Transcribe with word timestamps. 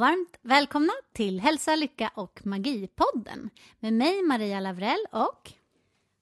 varmt 0.00 0.38
välkomna 0.42 0.92
till 1.12 1.40
Hälsa, 1.40 1.76
Lycka 1.76 2.10
och 2.14 2.40
Magi-podden 2.44 3.50
med 3.80 3.92
mig 3.92 4.22
Maria 4.22 4.60
Lavrell 4.60 5.06
och 5.12 5.52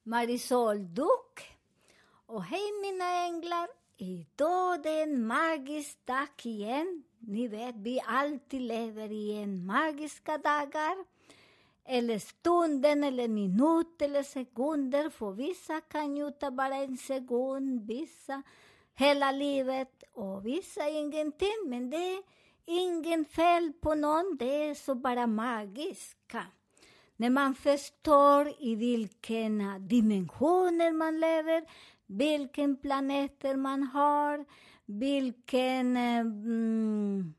Marisol 0.03 0.95
Duck. 0.95 1.59
Och 2.27 2.45
hej 2.45 2.73
mina 2.83 3.25
änglar! 3.27 3.69
Idag 3.97 4.83
det 4.83 4.89
är 4.89 5.03
en 5.03 5.27
magisk 5.27 6.07
dag 6.07 6.29
igen. 6.43 7.03
Ni 7.19 7.49
vet, 7.49 7.75
vi 7.77 8.01
alltid 8.07 8.61
lever 8.61 9.13
i 9.13 9.43
en 9.43 9.67
magiska 9.67 10.39
dagar. 10.39 10.97
Eller 11.85 12.19
stunden, 12.19 13.05
eller 13.05 13.29
minut, 13.29 14.03
eller 14.03 14.23
sekunder. 14.23 15.11
För 15.11 15.33
vissa 15.33 15.81
kan 15.81 16.15
njuta 16.15 16.51
bara 16.51 16.77
en 16.77 16.97
sekund, 16.97 17.87
vissa 17.87 18.43
hela 18.95 19.33
livet 19.33 20.05
och 20.13 20.47
vissa 20.47 20.89
ingenting. 20.89 21.65
Men 21.67 21.91
det 21.91 21.97
är 21.97 22.23
ingen 22.69 23.25
fel 23.25 23.73
på 23.81 23.95
någon, 23.95 24.37
det 24.39 24.65
är 24.65 24.75
så 24.75 24.95
bara 24.95 25.27
magiska. 25.27 26.47
När 27.17 27.31
man 27.31 27.55
förstår 27.55 28.53
i 28.59 28.75
vilken 28.75 29.89
dimensioner 29.89 30.93
man 30.93 31.21
lever, 31.21 31.65
vilken 32.07 32.77
planeter 32.77 33.57
man 33.57 33.83
har, 33.83 34.45
vilken 34.87 35.97
eh, 35.97 36.19
mm, 36.19 37.35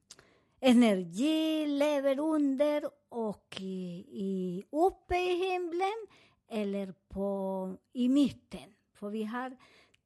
energi 0.59 1.65
lever 1.67 2.19
under 2.19 2.89
och 3.09 3.57
i, 3.59 4.05
i, 4.11 4.63
uppe 4.71 5.17
i 5.17 5.49
himlen 5.49 6.07
eller 6.49 6.93
på, 7.09 7.75
i 7.93 8.09
mitten. 8.09 8.75
För 8.93 9.09
vi 9.09 9.23
har 9.23 9.57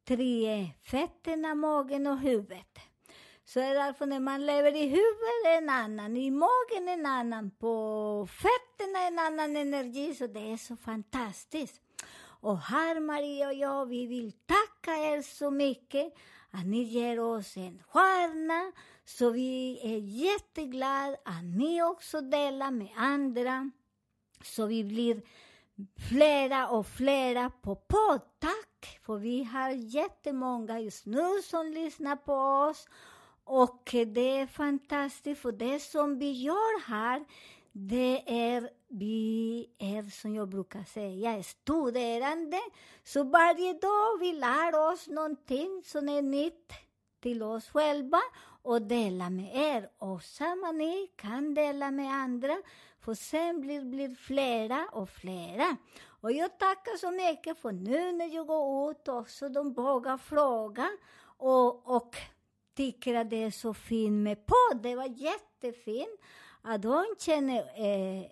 tre 0.07 0.69
fötterna, 0.81 1.55
magen 1.55 2.07
och 2.07 2.19
huvudet. 2.19 2.79
Så 3.45 3.59
är 3.59 3.69
det 3.69 3.79
därför 3.79 4.05
när 4.05 4.19
man 4.19 4.45
lever 4.45 4.75
i 4.75 4.87
huvudet 4.87 5.45
är 5.45 5.57
en 5.57 5.69
annan, 5.69 6.17
i 6.17 6.31
magen 6.31 6.87
en 6.87 7.05
annan, 7.05 7.51
på 7.51 8.27
fötterna 8.29 9.07
en 9.07 9.19
annan 9.19 9.55
energi. 9.55 10.15
Så 10.15 10.27
det 10.27 10.51
är 10.51 10.57
så 10.57 10.75
fantastiskt. 10.75 11.81
Och 12.43 12.57
här 12.57 12.99
Maria 12.99 13.47
och 13.47 13.53
jag, 13.53 13.85
vi 13.85 14.07
vill 14.07 14.31
tacka 14.31 14.97
er 14.97 15.21
så 15.21 15.51
mycket 15.51 16.13
att 16.51 16.65
ni 16.65 16.83
ger 16.83 17.19
oss 17.19 17.57
en 17.57 17.83
stjärna. 17.83 18.71
Så 19.05 19.29
vi 19.29 19.79
är 19.83 19.97
jätteglada 19.97 21.17
att 21.25 21.43
ni 21.57 21.83
också 21.83 22.21
delar 22.21 22.71
med 22.71 22.91
andra. 22.95 23.71
Så 24.43 24.65
vi 24.65 24.83
blir 24.83 25.21
flera 26.09 26.69
och 26.69 26.87
flera 26.87 27.49
på 27.49 27.75
podd. 27.75 28.21
Tack! 28.39 28.99
För 29.01 29.17
vi 29.17 29.43
har 29.43 29.69
jättemånga 29.69 30.79
just 30.79 31.05
nu 31.05 31.41
som 31.43 31.67
lyssnar 31.67 32.15
på 32.15 32.33
oss. 32.33 32.87
Och 33.43 33.89
det 34.07 34.39
är 34.39 34.47
fantastiskt, 34.47 35.41
för 35.41 35.51
det 35.51 35.79
som 35.79 36.19
vi 36.19 36.31
gör 36.31 36.87
här, 36.87 37.25
det 37.71 38.23
är, 38.51 38.69
vi 38.87 39.69
är 39.77 40.09
som 40.21 40.35
jag 40.35 40.49
brukar 40.49 40.83
säga, 40.83 41.43
studerande. 41.43 42.59
Så 43.03 43.23
varje 43.23 43.73
dag 43.73 44.19
vi 44.19 44.33
lär 44.33 44.91
oss 44.91 45.07
någonting 45.07 45.81
som 45.85 46.09
är 46.09 46.21
nytt 46.21 46.73
till 47.19 47.43
oss 47.43 47.69
själva 47.69 48.21
och 48.61 48.81
dela 48.81 49.29
med 49.29 49.55
er. 49.55 49.89
Och 49.97 50.23
samma 50.23 50.71
ni 50.71 51.11
kan 51.15 51.53
dela 51.53 51.91
med 51.91 52.13
andra, 52.13 52.57
för 52.99 53.13
sen 53.13 53.61
blir 53.61 53.81
det 53.81 54.15
flera 54.15 54.87
och 54.91 55.09
flera. 55.09 55.77
Och 56.21 56.31
jag 56.31 56.59
tackar 56.59 56.97
så 56.97 57.11
mycket 57.11 57.57
för 57.57 57.71
nu 57.71 58.11
när 58.11 58.35
jag 58.35 58.47
går 58.47 58.91
ut 58.91 59.07
också, 59.07 59.49
de 59.49 59.73
vågar 59.73 60.17
fråga. 60.17 60.89
Och, 61.37 61.95
och 61.95 62.15
tycker 62.75 63.15
att 63.15 63.29
det 63.29 63.43
är 63.43 63.51
så 63.51 63.73
fint 63.73 64.23
med 64.23 64.45
podd. 64.45 64.81
Det 64.83 64.95
var 64.95 65.05
jättefint 65.05 66.19
att 66.61 66.83
hon 66.83 67.15
känner 67.19 67.57
eh, 67.57 68.25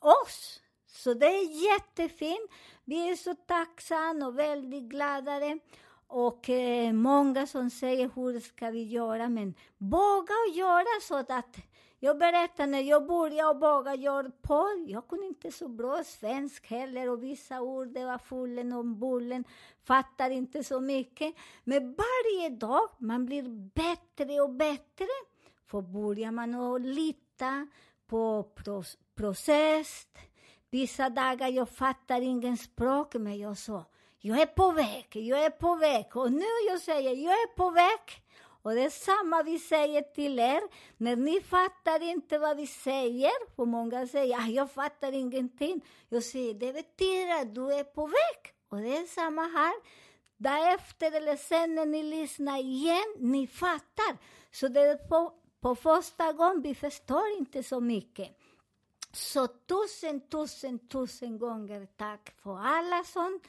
oss. 0.00 0.60
Så 0.86 1.14
det 1.14 1.26
är 1.26 1.72
jättefint. 1.72 2.50
Vi 2.84 3.08
är 3.08 3.16
så 3.16 3.34
tacksamma 3.34 4.26
och 4.26 4.38
väldigt 4.38 4.84
glada. 4.84 5.58
Och 6.06 6.50
eh, 6.50 6.92
många 6.92 7.46
som 7.46 7.70
säger 7.70 8.10
hur 8.14 8.40
ska 8.40 8.70
vi 8.70 8.82
göra, 8.82 9.28
men 9.28 9.54
våga 9.78 10.34
och 10.48 10.56
göra 10.56 11.00
så 11.02 11.16
att 11.16 11.56
jag 12.04 12.18
berättar 12.18 12.66
när 12.66 12.80
jag 12.80 13.06
började 13.06 13.50
och 13.50 13.60
våga 13.60 13.94
göra 13.94 14.30
jag 14.86 15.08
kunde 15.08 15.26
inte 15.26 15.52
så 15.52 15.68
bra 15.68 16.04
svensk 16.04 16.70
heller 16.70 17.10
och 17.10 17.22
vissa 17.22 17.60
ord, 17.60 17.88
det 17.88 18.04
var 18.04 18.18
fullen 18.18 18.72
och 18.72 18.84
bullen, 18.84 19.44
fattar 19.82 20.30
inte 20.30 20.64
så 20.64 20.80
mycket. 20.80 21.34
Men 21.64 21.94
varje 21.94 22.48
dag, 22.48 22.88
man 22.98 23.26
blir 23.26 23.42
bättre 23.74 24.40
och 24.40 24.50
bättre. 24.50 25.06
För 25.66 25.80
börjar 25.80 26.30
man 26.30 26.54
att 26.54 26.80
lita 26.80 27.66
på 28.06 28.48
process, 29.14 30.06
vissa 30.70 31.10
dagar 31.10 31.48
jag 31.48 31.68
fattar 31.68 32.20
ingen 32.20 32.56
språk, 32.56 33.14
men 33.14 33.38
jag 33.38 33.58
sa, 33.58 33.84
jag 34.20 34.40
är 34.40 34.46
på 34.46 34.70
väg, 34.70 35.06
jag 35.12 35.44
är 35.44 35.50
på 35.50 35.74
väg. 35.74 36.16
Och 36.16 36.32
nu 36.32 36.44
jag 36.68 36.80
säger, 36.80 37.10
jag 37.10 37.32
är 37.32 37.54
på 37.56 37.70
väg. 37.70 38.24
Och 38.64 38.74
det 38.74 38.84
är 38.84 38.90
samma 38.90 39.42
vi 39.42 39.58
säger 39.58 40.02
till 40.02 40.38
er. 40.38 40.60
När 40.96 41.16
ni 41.16 41.40
fattar 41.40 42.02
inte 42.02 42.38
vad 42.38 42.56
vi 42.56 42.66
säger, 42.66 43.54
för 43.56 43.64
många 43.64 44.06
säger 44.06 44.36
ah, 44.38 44.46
jag 44.46 44.70
fattar 44.70 45.12
ingenting. 45.12 45.84
Jag 46.08 46.22
säger 46.22 46.54
det 46.54 46.72
betyder 46.72 47.40
att 47.42 47.54
du 47.54 47.72
är 47.72 47.84
på 47.84 48.06
väg. 48.06 48.54
Och 48.68 48.78
det 48.78 48.96
är 48.96 49.06
samma 49.06 49.42
här. 49.42 49.74
Därefter 50.36 51.12
eller 51.12 51.36
sen 51.36 51.74
när 51.74 51.86
ni 51.86 52.02
lyssnar 52.02 52.58
igen, 52.58 53.14
ni 53.18 53.46
fattar. 53.46 54.18
Så 54.50 54.68
det 54.68 54.80
är 54.80 54.96
på, 54.96 55.32
på 55.60 55.74
första 55.74 56.32
gången 56.32 56.62
vi 56.62 56.74
förstår 56.74 57.28
inte 57.38 57.62
så 57.62 57.80
mycket. 57.80 58.28
Så 59.12 59.46
tusen, 59.46 60.28
tusen, 60.28 60.88
tusen 60.88 61.38
gånger 61.38 61.86
tack 61.96 62.30
för 62.42 62.58
alla 62.58 63.04
som 63.04 63.40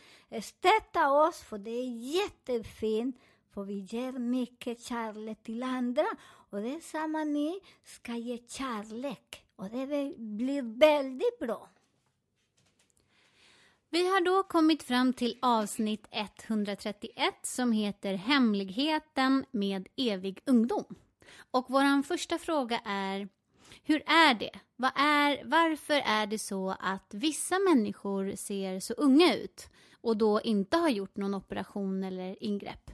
stöttar 0.42 1.28
oss, 1.28 1.42
för 1.42 1.58
det 1.58 1.72
är 1.72 1.90
jättefint. 2.16 3.16
För 3.56 3.64
vi 3.64 3.74
ger 3.74 4.12
mycket 4.12 4.82
kärlek 4.82 5.44
till 5.44 5.64
andra. 5.64 6.06
Och 6.50 6.62
det 6.62 6.76
är 6.76 6.80
samma 6.80 7.24
ni 7.24 7.60
ska 7.84 8.16
ge 8.16 8.38
kärlek. 8.48 9.46
Och 9.56 9.70
det 9.70 10.18
blir 10.18 10.80
väldigt 10.80 11.40
bra. 11.40 11.70
vi 13.90 14.08
har 14.08 14.22
då 14.22 14.44
kommit 14.44 14.84
fram 14.84 15.14
till 15.14 15.38
avsnitt 15.42 16.08
131 16.12 17.34
som 17.44 17.72
heter 17.72 18.14
Hemligheten 18.14 19.46
med 19.52 19.88
evig 19.98 20.40
ungdom. 20.46 20.96
Och 21.52 21.66
vår 21.70 22.04
första 22.04 22.38
fråga 22.38 22.82
är 22.86 23.30
hur 23.84 24.04
är 24.06 24.34
det? 24.34 24.60
Vad 24.76 24.92
är, 24.96 25.42
varför 25.46 26.02
är 26.06 26.28
det 26.28 26.40
så 26.40 26.76
att 26.80 27.14
vissa 27.14 27.60
människor 27.60 28.36
ser 28.36 28.80
så 28.80 28.94
unga 28.94 29.36
ut 29.36 29.70
och 30.02 30.18
då 30.18 30.42
inte 30.42 30.78
har 30.78 30.90
gjort 30.90 31.18
någon 31.18 31.36
operation 31.36 32.04
eller 32.04 32.44
ingrepp? 32.44 32.92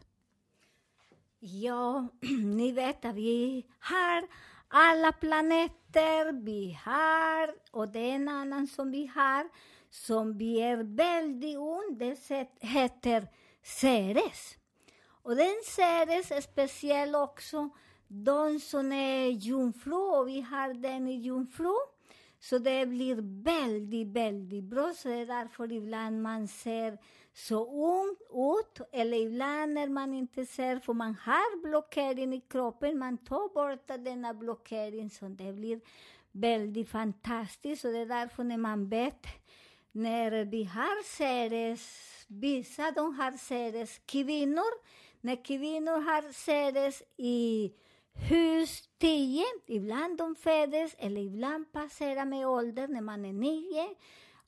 Ja, 1.44 2.08
ni 2.44 2.72
vet 2.72 3.06
att 3.06 3.16
vi 3.16 3.66
har 3.80 4.28
alla 4.68 5.12
planeter, 5.12 6.44
vi 6.46 6.80
har, 6.86 7.54
och 7.72 7.90
det 7.90 8.00
är 8.00 8.16
en 8.16 8.28
annan 8.28 8.68
som 8.68 8.92
vi 8.92 9.12
har, 9.16 9.50
som 9.90 10.38
vi 10.38 10.62
är 10.62 10.78
väldigt 10.78 11.58
ung, 11.58 12.16
heter 12.60 13.28
Ceres. 13.64 14.56
Och 15.24 15.36
den 15.36 15.62
Ceres 15.66 16.32
är 16.32 16.42
speciell 16.42 17.16
också, 17.16 17.70
de 18.08 18.60
som 18.60 18.92
är 18.92 19.28
jungfru, 19.28 19.96
och 19.96 20.28
vi 20.28 20.42
har 20.42 20.74
den 20.74 21.08
i 21.08 21.16
jungfru. 21.16 21.76
Så 22.44 22.58
det 22.58 22.86
blir 22.86 23.44
väldigt, 23.44 24.08
väldigt 24.08 24.64
bra. 24.64 24.94
Så 24.94 25.08
det 25.08 25.16
är 25.16 25.26
därför 25.26 25.72
ibland 25.72 26.22
man 26.22 26.48
ser 26.48 26.98
så 27.34 27.66
ung 27.66 28.16
ut, 28.60 28.88
eller 28.92 29.18
ibland 29.18 29.74
när 29.74 29.88
man 29.88 30.14
inte 30.14 30.46
ser, 30.46 30.80
för 30.80 30.94
man 30.94 31.16
har 31.16 31.62
blockering 31.62 32.34
i 32.34 32.42
kroppen, 32.42 33.00
man 33.00 33.18
tar 33.18 33.54
bort 33.54 34.04
denna 34.06 34.34
blockering 34.34 35.10
så 35.10 35.26
det 35.26 35.54
blir 35.54 35.82
väldigt 36.32 36.90
fantastiskt. 36.90 37.86
Och 37.86 37.92
det 37.92 38.00
är 38.00 38.06
därför 38.06 38.44
när 38.44 38.58
man 38.58 38.90
vet, 38.90 39.26
när 39.92 40.46
vi 40.46 40.64
har 40.64 41.04
seres, 41.04 41.82
vissa 42.28 42.92
de 42.92 43.16
har 43.20 43.32
seres, 43.32 44.02
kvinnor, 44.06 44.72
när 45.22 45.46
kvinnor 45.46 46.02
har 46.02 46.34
seres 46.34 47.04
i 47.18 47.72
hus 48.14 48.90
10, 48.98 49.44
ibland 49.68 50.18
de 50.18 50.36
föds 50.36 50.96
eller 50.98 51.22
ibland 51.22 51.72
passerar 51.72 52.26
med 52.26 52.48
ålder 52.48 52.88
när 52.88 53.02
man 53.02 53.26
är 53.26 53.34
9, 53.34 53.96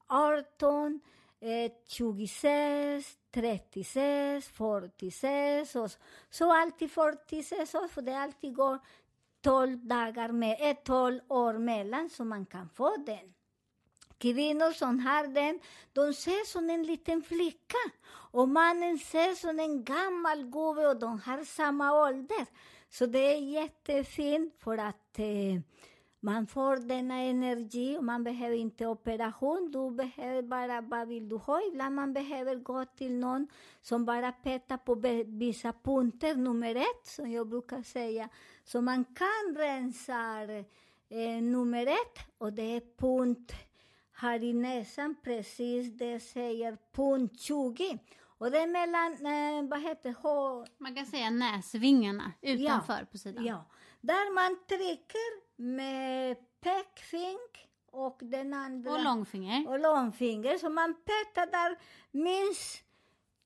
18, 0.08 1.02
eh, 1.40 1.72
26, 1.88 3.18
36, 3.32 4.48
46 4.48 5.76
och 5.76 5.92
så. 5.92 5.98
så 6.30 6.54
alltid 6.54 6.92
46 6.92 7.76
år, 7.76 7.88
för 7.88 8.02
det 8.02 8.18
alltid 8.18 8.56
går 8.56 8.80
12 9.42 9.88
dagar 9.88 10.32
med, 10.32 10.58
eh, 10.62 10.78
12 10.84 11.20
år 11.28 11.54
mellan 11.54 12.10
så 12.10 12.26
man 12.26 12.46
kan 12.46 12.70
få 12.70 12.98
den. 12.98 13.34
Kvinnor 14.24 14.72
som 14.72 15.00
har 15.00 15.28
den, 15.28 15.60
de 15.94 16.14
ser 16.14 16.46
som 16.46 16.70
en 16.70 16.84
liten 16.84 17.22
flicka. 17.22 17.84
Och 18.32 18.50
mannen 18.50 18.98
ser 19.00 19.36
som 19.36 19.60
en 19.60 19.84
gammal 19.84 20.44
gubbe 20.44 20.88
och 20.88 21.00
de 21.00 21.20
har 21.20 21.44
samma 21.44 22.08
ålder. 22.08 22.46
Så 22.90 23.06
det 23.06 23.20
är 23.20 23.40
jättefint 23.40 24.54
för 24.60 24.78
att 24.78 25.20
eh, 25.20 25.60
man 26.20 26.48
får 26.48 26.78
denna 26.78 27.16
energi 27.16 27.98
och 27.98 28.04
man 28.04 28.24
behöver 28.24 28.56
inte 28.56 28.88
operation. 28.88 29.72
Du 29.72 29.92
behöver 29.92 30.42
bara, 30.42 30.82
vad 30.82 31.08
vill 31.08 31.30
du 31.30 31.36
ha? 31.36 31.62
Ibland 31.72 31.96
man 31.96 32.14
behöver 32.14 32.56
gå 32.56 32.86
till 32.86 33.20
någon 33.20 33.48
som 33.82 34.06
bara 34.06 34.32
petar 34.32 34.78
på 34.78 34.96
vissa 35.26 35.74
punkter, 35.74 36.36
nummer 36.36 36.76
ett, 36.76 37.06
som 37.06 37.32
jag 37.32 37.48
brukar 37.48 37.82
säga. 37.84 38.30
Så 38.64 38.82
man 38.82 39.06
kan 39.06 39.56
rensa 39.56 40.44
eh, 41.10 41.42
nummer 41.42 41.88
ett 41.88 42.20
och 42.38 42.54
det 42.54 42.76
är 42.76 42.82
punkt 42.98 43.54
här 44.24 44.44
i 44.44 44.54
näsan, 44.54 45.16
precis 45.24 45.98
det 45.98 46.20
säger 46.20 46.78
punkt 46.92 47.40
20. 47.40 48.00
Och 48.38 48.52
det 48.52 48.58
är 48.58 48.68
mellan, 48.68 49.12
eh, 49.12 49.70
vad 49.70 49.82
heter 49.82 50.16
H, 50.22 50.66
Man 50.78 50.96
kan 50.96 51.06
säga 51.06 51.30
näsvingarna 51.30 52.32
utanför 52.42 53.06
på 53.12 53.18
sidan. 53.18 53.46
Ja, 53.46 53.66
där 54.02 54.34
man 54.34 54.60
trycker 54.68 55.62
med 55.62 56.38
pekfing 56.62 57.40
och 57.92 58.20
den 58.22 58.54
andra... 58.54 58.92
Och 58.92 59.04
långfinger. 59.04 59.70
Och 59.70 59.80
långfinger. 59.80 60.58
Så 60.58 60.70
man 60.70 60.94
petar 60.94 61.52
där 61.52 61.78
minst 62.12 62.84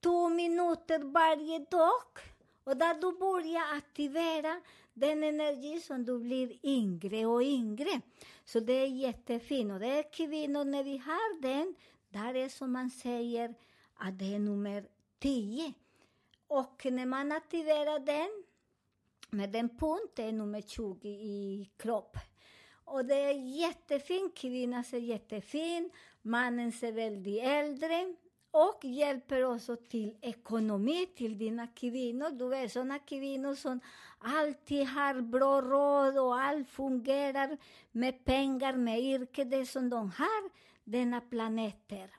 två 0.04 0.30
minuter 0.30 1.00
varje 1.00 1.60
dag. 1.60 2.12
Och 2.64 2.78
där 2.78 2.94
du 2.94 3.20
börjar 3.20 3.78
aktivera 3.78 4.62
den 4.94 5.24
energi 5.24 5.80
som 5.80 6.06
du 6.06 6.20
blir 6.20 6.66
yngre 6.66 7.26
och 7.26 7.44
yngre. 7.44 8.02
Så 8.48 8.60
det 8.60 8.74
är 8.74 8.88
jättefint. 8.88 9.72
Och 9.72 9.80
det 9.80 9.88
är 9.88 10.12
kvinnor, 10.12 10.64
när 10.64 10.84
vi 10.84 10.98
har 10.98 11.42
den, 11.42 11.76
där 12.10 12.34
är 12.34 12.50
som 12.50 12.72
man 12.72 12.90
säger 12.90 13.56
att 13.94 14.20
det 14.20 14.36
är 14.36 14.40
nummer 14.40 14.86
10. 15.20 15.74
Och 16.48 16.86
när 16.86 17.06
man 17.06 17.32
aktiverar 17.32 18.00
den 18.00 18.44
med 19.30 19.50
den 19.50 19.70
punkten 19.70 20.26
är 20.26 20.32
nummer 20.32 20.62
20 20.62 21.10
i 21.10 21.70
kropp. 21.78 22.18
Och 22.86 23.06
det 23.06 23.16
är 23.16 23.34
jättefin, 23.34 24.32
kvinnan 24.36 24.84
ser 24.84 24.98
jättefin, 24.98 25.90
mannen 26.22 26.72
ser 26.72 26.92
väldigt 26.92 27.44
äldre 27.44 28.16
och 28.58 28.86
hjälper 28.86 29.44
också 29.44 29.76
till 29.76 30.18
ekonomi 30.22 31.06
till 31.16 31.38
dina 31.38 31.68
kvinnor. 31.68 32.30
Du 32.30 32.50
vet 32.50 32.72
sådana 32.72 33.00
kvinnor 33.00 33.56
som 33.56 33.80
alltid 34.20 34.88
har 34.88 35.22
bra 35.22 35.62
råd 35.62 36.18
och 36.18 36.40
allt 36.40 36.70
fungerar 36.70 37.58
med 37.92 38.26
pengar, 38.26 38.74
med 38.74 39.00
yrke, 39.00 39.44
det 39.44 39.66
som 39.66 39.90
de 39.90 40.12
har, 40.12 40.50
denna 40.84 41.22
planeter. 41.22 42.10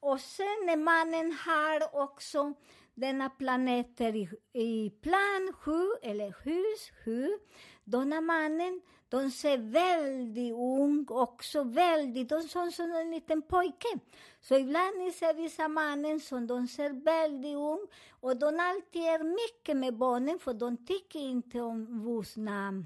Och 0.00 0.20
sen 0.20 0.58
när 0.66 0.76
mannen 0.76 1.32
har 1.32 2.02
också 2.02 2.54
denna 2.94 3.30
planeter 3.30 4.16
i, 4.16 4.28
i 4.52 4.90
plan 4.90 5.52
7 5.60 5.72
eller 6.02 6.34
hus 6.44 6.90
7, 7.04 7.38
då 7.84 7.98
när 8.04 8.20
mannen, 8.20 8.80
de 9.08 9.30
ser 9.30 9.58
väldigt 9.58 10.52
ung 10.52 11.06
också, 11.08 11.62
väldigt, 11.62 12.28
de 12.28 12.42
ser 12.42 12.70
som 12.70 12.92
en 12.92 13.10
liten 13.10 13.42
pojke. 13.42 13.98
Så 14.40 14.54
ibland 14.54 14.98
ni 14.98 15.12
ser 15.12 15.34
vissa 15.34 15.68
mannen 15.68 16.20
som 16.20 16.46
de 16.46 16.68
ser 16.68 16.90
väldigt 16.90 17.56
ung 17.56 17.86
och 18.20 18.36
de 18.36 18.60
alltid 18.60 19.02
är 19.02 19.24
mycket 19.24 19.76
med 19.76 19.96
barnen 19.96 20.38
för 20.38 20.54
de 20.54 20.76
tycker 20.76 21.18
inte 21.18 21.60
om 21.60 22.04
vuxna 22.04 22.84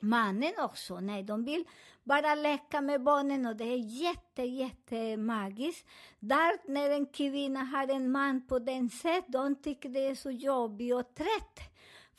mannen 0.00 0.52
också. 0.58 1.00
Nej, 1.00 1.22
de 1.22 1.44
vill 1.44 1.64
bara 2.04 2.34
leka 2.34 2.80
med 2.80 3.02
barnen 3.02 3.46
och 3.46 3.56
det 3.56 3.64
är 3.64 4.02
jätte, 4.02 4.42
jätte 4.42 5.16
magiskt. 5.16 5.86
Där 6.18 6.72
när 6.72 6.90
en 6.90 7.06
kvinna 7.06 7.60
har 7.60 7.88
en 7.88 8.10
man 8.10 8.46
på 8.46 8.58
den 8.58 8.90
sätt, 8.90 9.24
de 9.28 9.54
tycker 9.54 9.88
det 9.88 10.06
är 10.06 10.14
så 10.14 10.30
jobbigt 10.30 10.94
och 10.94 11.14
trött. 11.14 11.71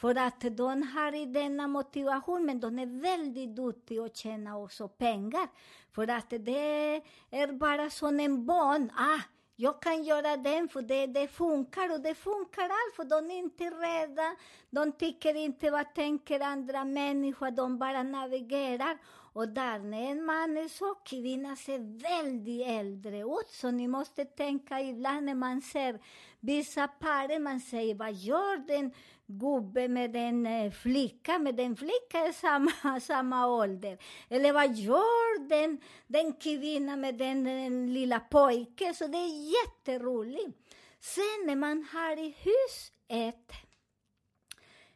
För 0.04 0.16
att 0.18 0.58
de 0.58 0.84
har 0.84 1.16
i 1.16 1.26
denna 1.26 1.68
motivation, 1.68 2.46
men 2.46 2.60
de 2.60 2.80
är 2.80 3.02
väldigt 3.02 3.56
duktiga 3.56 4.04
att 4.04 4.18
tjäna 4.18 4.58
också 4.58 4.88
pengar. 4.88 5.48
För 5.92 6.08
att 6.08 6.30
det 6.30 7.02
är 7.32 7.54
bara 7.54 7.90
som 7.90 8.20
en 8.20 8.46
barn. 8.46 8.92
Ah, 8.96 9.22
jag 9.56 9.82
kan 9.82 10.04
göra 10.04 10.38
den 10.38 10.70
för 10.70 10.82
det, 10.82 11.08
det 11.08 11.28
funkar 11.28 11.94
och 11.94 12.02
det 12.02 12.16
funkar 12.16 12.64
allt 12.64 12.96
för 12.96 13.04
de 13.04 13.32
är 13.32 13.38
inte 13.38 13.64
rädda. 13.64 14.36
De 14.70 14.92
tycker 14.92 15.36
inte 15.36 15.72
vad 15.72 15.94
tänker 15.94 16.40
andra 16.40 16.86
människor, 16.86 17.52
de 17.52 17.78
bara 17.78 18.04
navigerar. 18.04 18.98
Och 19.34 19.48
där 19.48 19.80
när 19.80 20.12
en 20.12 20.26
man 20.26 20.58
är 20.58 20.68
så, 20.68 20.96
kvinnan 20.96 21.58
ser 21.58 21.80
väldigt 22.14 22.68
äldre 22.68 23.20
ut. 23.20 23.50
Så 23.50 23.72
ni 23.72 23.88
måste 23.88 24.26
tänka 24.26 24.82
ibland 24.82 25.26
när 25.26 25.36
man 25.36 25.62
ser 25.62 26.00
vissa 26.40 26.88
par, 26.88 27.40
man 27.40 27.60
säger 27.60 27.96
vad 27.96 28.14
gör 28.14 28.58
den 28.68 28.92
gubbe 29.40 29.88
med 29.88 30.16
en 30.16 30.46
eh, 30.46 30.72
flicka, 30.72 31.40
med 31.40 31.60
en 31.60 31.76
flicka 31.76 32.20
är 32.28 32.32
samma, 32.32 33.00
samma 33.02 33.48
ålder. 33.48 33.98
Eller 34.30 34.54
vad 34.54 34.76
gör 34.76 35.48
den, 35.50 35.82
den 36.08 36.34
kvinnan 36.34 37.02
med 37.02 37.16
den, 37.16 37.44
den 37.44 37.94
lilla 37.94 38.20
pojken? 38.20 38.96
Så 38.96 39.08
det 39.08 39.18
är 39.18 39.52
jätteroligt. 39.52 40.58
Sen 41.00 41.46
när 41.46 41.56
man 41.56 41.88
har 41.94 42.18
i 42.18 42.36
hus 42.40 42.92
ett 43.08 43.52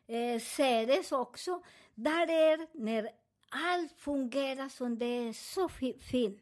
eh, 0.07 0.39
Ceres 0.41 1.11
också, 1.11 1.61
där 1.95 2.29
är 2.29 2.67
när 2.71 3.09
allt 3.49 3.93
fungerar 3.97 4.69
som 4.69 4.99
det 4.99 5.05
är 5.05 5.33
så 5.33 5.69
fint. 5.99 6.41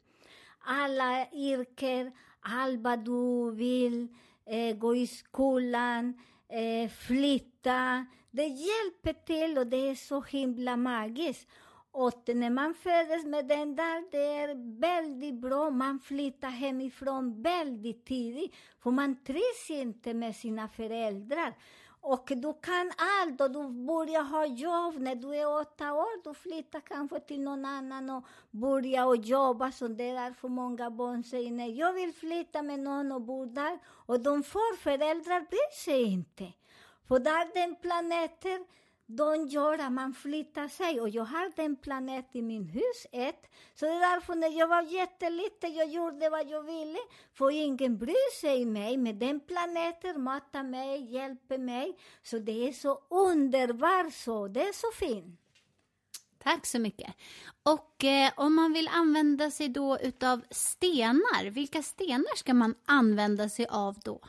Alla 0.59 1.27
yrken, 1.33 2.11
allt 2.39 2.81
vad 2.81 3.05
du 3.05 3.51
vill, 3.51 4.07
eh, 4.45 4.75
gå 4.75 4.95
i 4.95 5.07
skolan, 5.07 6.21
eh, 6.49 6.89
flytta. 6.89 7.54
Det 8.31 8.47
hjälper 8.47 9.13
till 9.25 9.57
och 9.57 9.67
det 9.67 9.89
är 9.89 9.95
så 9.95 10.21
himla 10.21 10.77
magiskt. 10.77 11.47
Och 11.91 12.21
när 12.27 12.49
man 12.49 12.73
föds 12.73 13.25
med 13.25 13.47
den 13.47 13.75
där, 13.75 14.11
det 14.11 14.27
är 14.37 14.79
väldigt 14.79 15.35
bra. 15.35 15.69
Man 15.69 15.99
flyttar 15.99 16.49
hemifrån 16.49 17.41
väldigt 17.41 18.05
tidigt, 18.05 18.55
för 18.83 18.91
man 18.91 19.23
trivs 19.23 19.69
inte 19.69 20.13
med 20.13 20.35
sina 20.35 20.67
föräldrar. 20.67 21.53
Och 22.01 22.31
du 22.35 22.53
kan 22.61 22.91
allt 22.97 23.41
och 23.41 23.51
du 23.51 23.85
börjar 23.85 24.23
ha 24.23 24.45
jobb 24.45 25.01
när 25.01 25.15
du 25.15 25.35
är 25.35 25.61
åtta 25.61 25.93
år. 25.93 26.23
Du 26.23 26.33
flyttar 26.33 26.79
kanske 26.79 27.19
till 27.19 27.41
någon 27.41 27.65
annan 27.65 28.09
och 28.09 28.25
börjar 28.51 29.05
och 29.05 29.17
jobba. 29.17 29.71
Så 29.71 29.87
det 29.87 30.09
är 30.09 30.13
därför 30.13 30.47
många 30.47 30.91
barn 30.91 31.23
säger 31.23 31.51
nej, 31.51 31.77
jag 31.77 31.93
vill 31.93 32.13
flytta 32.13 32.61
med 32.61 32.79
någon 32.79 33.11
och 33.11 33.21
bo 33.21 33.45
där. 33.45 33.79
Och 33.85 34.19
de 34.19 34.43
får 34.43 34.77
föräldrar 34.77 35.39
bryr 35.39 35.83
sig 35.83 36.03
inte. 36.03 36.53
För 37.07 37.19
där 37.19 37.53
den 37.53 37.75
planeten 37.75 38.65
de 39.07 39.47
gör 39.47 39.79
att 39.79 39.91
man 39.91 40.13
flyttar 40.13 40.67
sig. 40.67 41.01
Och 41.01 41.09
jag 41.09 41.25
har 41.25 41.51
den 41.55 41.75
planet 41.75 42.25
i 42.31 42.41
min 42.41 42.65
hus, 42.65 43.07
ett. 43.11 43.41
Så 43.75 43.85
det 43.85 43.91
är 43.91 44.13
därför 44.13 44.35
när 44.35 44.59
jag 44.59 44.67
var 44.67 44.81
jätteliten, 44.81 45.73
jag 45.73 45.87
gjorde 45.87 46.29
vad 46.29 46.49
jag 46.49 46.63
ville. 46.63 46.99
För 47.33 47.51
ingen 47.51 47.97
bryr 47.97 48.39
sig 48.39 48.63
om 48.63 48.73
mig. 48.73 48.97
Men 48.97 49.19
den 49.19 49.39
planeten 49.39 50.21
matar 50.21 50.63
mig, 50.63 51.13
hjälper 51.13 51.57
mig. 51.57 51.97
Så 52.23 52.39
det 52.39 52.67
är 52.67 52.73
så 52.73 53.01
underbart 53.09 54.13
så. 54.13 54.47
Det 54.47 54.61
är 54.61 54.73
så 54.73 55.05
fint. 55.05 55.39
Tack 56.43 56.65
så 56.65 56.79
mycket. 56.79 57.15
Och 57.63 58.03
eh, 58.03 58.31
om 58.35 58.55
man 58.55 58.73
vill 58.73 58.87
använda 58.87 59.51
sig 59.51 59.69
då 59.69 59.99
utav 59.99 60.41
stenar, 60.51 61.49
vilka 61.49 61.83
stenar 61.83 62.35
ska 62.35 62.53
man 62.53 62.75
använda 62.85 63.49
sig 63.49 63.67
av 63.69 63.99
då? 63.99 64.21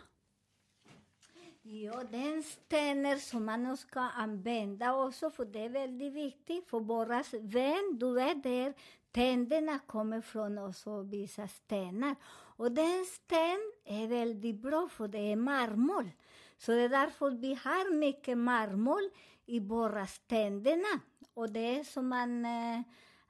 Ja, 1.69 2.03
den 2.11 2.43
stenar 2.43 3.17
som 3.17 3.45
man 3.45 3.77
ska 3.77 4.01
använda 4.01 4.95
också, 4.95 5.31
för 5.31 5.45
det 5.45 5.65
är 5.65 5.69
väldigt 5.69 6.13
viktigt 6.13 6.69
för 6.69 6.81
våra 6.81 7.25
vän, 7.41 7.99
du 7.99 8.15
vet, 8.15 8.43
där 8.43 8.75
tänderna 9.13 9.79
kommer 9.79 10.21
från 10.21 10.59
oss 10.59 10.87
och 10.87 11.13
vissa 11.13 11.49
stenar. 11.49 12.17
Och 12.57 12.73
den 12.73 13.05
sten 13.05 13.73
är 13.85 14.07
väldigt 14.07 14.63
bra, 14.63 14.89
för 14.89 15.09
det 15.09 15.33
är 15.33 15.37
marmor. 15.37 16.11
Så 16.59 16.73
det 16.73 16.83
är 16.83 16.89
därför 16.89 17.31
vi 17.31 17.55
har 17.55 17.95
mycket 17.95 18.39
marmor 18.39 19.03
i 19.47 19.61
våra 19.61 20.07
ständerna. 20.07 21.01
Och 21.35 21.53
det 21.53 21.79
är 21.79 21.85
som 21.85 22.09
man 22.09 22.45
eh, 22.45 22.81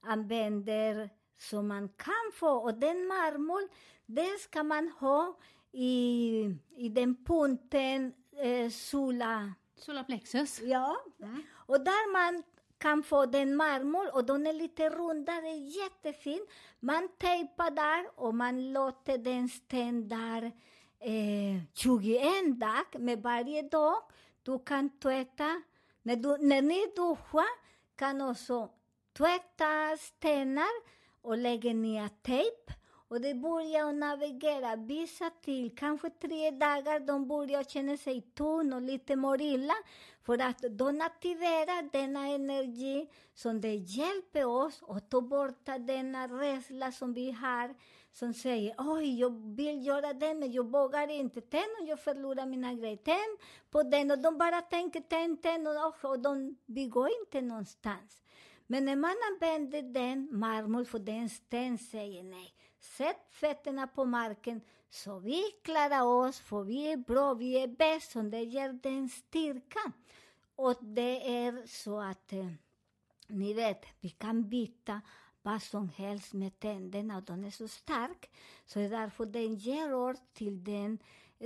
använder 0.01 1.11
som 1.39 1.69
man 1.69 1.89
kan 1.89 2.33
få. 2.35 2.51
Och 2.51 2.75
den 2.75 3.07
marmor, 3.07 3.69
den 4.07 4.39
ska 4.39 4.63
man 4.63 4.89
ha 4.89 5.37
i, 5.73 6.51
i 6.77 6.89
den 6.89 7.25
punkten 7.25 8.13
eh, 8.39 8.71
sola. 8.71 9.53
Solarplexus. 9.77 10.61
Ja. 10.61 10.97
Och 11.53 11.81
där 11.81 12.13
man 12.13 12.43
kan 12.79 13.03
få 13.03 13.27
den 13.27 13.57
marmor 13.57 14.15
och 14.15 14.25
den 14.25 14.47
är 14.47 14.53
lite 14.53 14.91
rundare, 14.91 15.49
jättefin. 15.57 16.47
Man 16.81 17.09
tejpar 17.19 17.71
där 17.71 18.21
och 18.21 18.35
man 18.35 18.73
låter 18.73 19.19
den 19.19 20.09
där 20.09 20.43
eh, 21.01 21.63
21 21.75 22.61
dagar 22.61 22.99
med 22.99 23.23
varje 23.23 23.63
dag. 23.63 24.03
Du 24.43 24.59
kan 24.59 24.99
tvätta, 24.99 25.63
när, 26.03 26.17
du, 26.17 26.39
när 26.39 26.63
ni 26.63 26.87
duschar 26.97 27.67
kan 27.97 28.21
också 28.21 28.71
tvätta 29.13 29.97
stenar 29.99 30.87
och 31.23 31.39
lägga 31.39 31.73
ner 31.73 32.09
tejp. 32.23 32.73
Och 33.09 33.21
de 33.21 33.35
börjar 33.35 33.93
navigera, 33.93 34.77
vissa 34.77 35.31
till 35.31 35.77
kanske 35.77 36.11
tre 36.11 36.51
dagar, 36.51 37.01
de 37.01 37.29
börjar 37.29 37.63
känna 37.63 37.97
sig 37.97 38.21
tunn 38.21 38.73
och 38.73 38.83
lite 38.83 39.17
mår 39.17 39.41
illa. 39.41 39.75
För 40.23 40.39
att 40.39 40.65
de 40.71 41.01
aktiverar 41.01 41.93
denna 41.93 42.27
energi 42.27 43.09
som 43.35 43.61
det 43.61 43.75
hjälper 43.75 44.45
oss 44.45 44.83
att 44.89 45.11
ta 45.11 45.21
bort 45.21 45.65
denna 45.65 46.29
rädsla 46.29 46.93
som 46.93 47.15
vi 47.15 47.31
har. 47.31 47.75
Som 48.13 48.35
säger, 48.35 48.75
oj, 48.79 49.21
jag 49.21 49.57
vill 49.57 49.87
göra 49.87 50.13
det, 50.13 50.35
men 50.35 50.53
jag 50.53 50.71
vågar 50.71 51.11
inte. 51.11 51.41
Tänk 51.41 51.81
om 51.81 51.87
jag 51.87 52.01
förlorar 52.01 52.47
mina 52.47 52.75
grejer. 52.75 52.99
Tänk 53.05 53.41
på 53.71 53.83
den. 53.83 54.11
Och 54.11 54.19
de 54.19 54.39
bara 54.39 54.61
tänker, 54.61 55.03
tänk, 55.09 55.43
tänk. 55.43 55.69
Och, 55.69 56.11
och 56.11 56.19
de, 56.19 56.57
vi 56.67 56.87
går 56.87 57.11
inte 57.21 57.41
någonstans. 57.41 58.23
Men 58.67 58.85
när 58.85 58.97
man 58.97 59.15
använder 59.33 59.83
den 59.83 60.29
marmor, 60.33 60.85
för 60.85 60.99
den 60.99 61.29
sten 61.29 61.79
säger 61.79 62.23
nej. 62.23 62.56
Sätt 62.97 63.27
fötterna 63.31 63.87
på 63.87 64.05
marken 64.05 64.61
så 64.91 65.19
vi 65.19 65.43
klarar 65.63 66.03
oss, 66.03 66.41
för 66.41 66.63
vi 66.63 66.93
är 66.93 66.97
bra, 66.97 67.35
vi 67.35 67.63
är 67.63 67.69
bäst. 67.69 68.17
och 68.17 68.25
det 68.25 68.43
ger 68.43 68.73
den 68.73 69.09
styrkan. 69.09 69.93
Och 70.57 70.77
det 70.81 71.37
är 71.37 71.67
så 71.67 72.01
att, 72.01 72.33
eh, 72.33 72.51
ni 73.27 73.55
vet, 73.55 73.87
vi 74.01 74.11
kan 74.11 74.49
byta 74.49 75.01
vad 75.43 75.63
som 75.63 75.89
helst 75.89 76.33
med 76.33 76.59
tänderna 76.59 77.17
och 77.17 77.23
den 77.23 77.45
är 77.45 77.51
så 77.51 77.69
stark. 77.69 78.31
Så 78.67 78.79
det 78.79 78.85
är 78.85 78.91
därför 78.91 79.27
den 79.27 79.55
ger 79.55 79.95
oss 79.95 80.23
till 80.33 80.65
den 80.65 80.99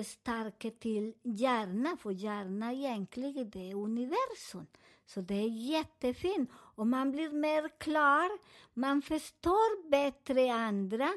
starka 0.04 0.70
till 0.70 1.14
hjärnan, 1.22 1.98
för 1.98 2.10
hjärnan 2.10 2.70
egentligen 2.70 3.50
det 3.50 3.70
är 3.70 3.74
universum. 3.74 4.66
Så 5.14 5.20
det 5.20 5.34
är 5.34 5.48
jättefint. 5.48 6.50
Och 6.54 6.86
man 6.86 7.12
blir 7.12 7.30
mer 7.30 7.68
klar, 7.78 8.30
man 8.74 9.02
förstår 9.02 9.90
bättre 9.90 10.52
andra 10.52 11.08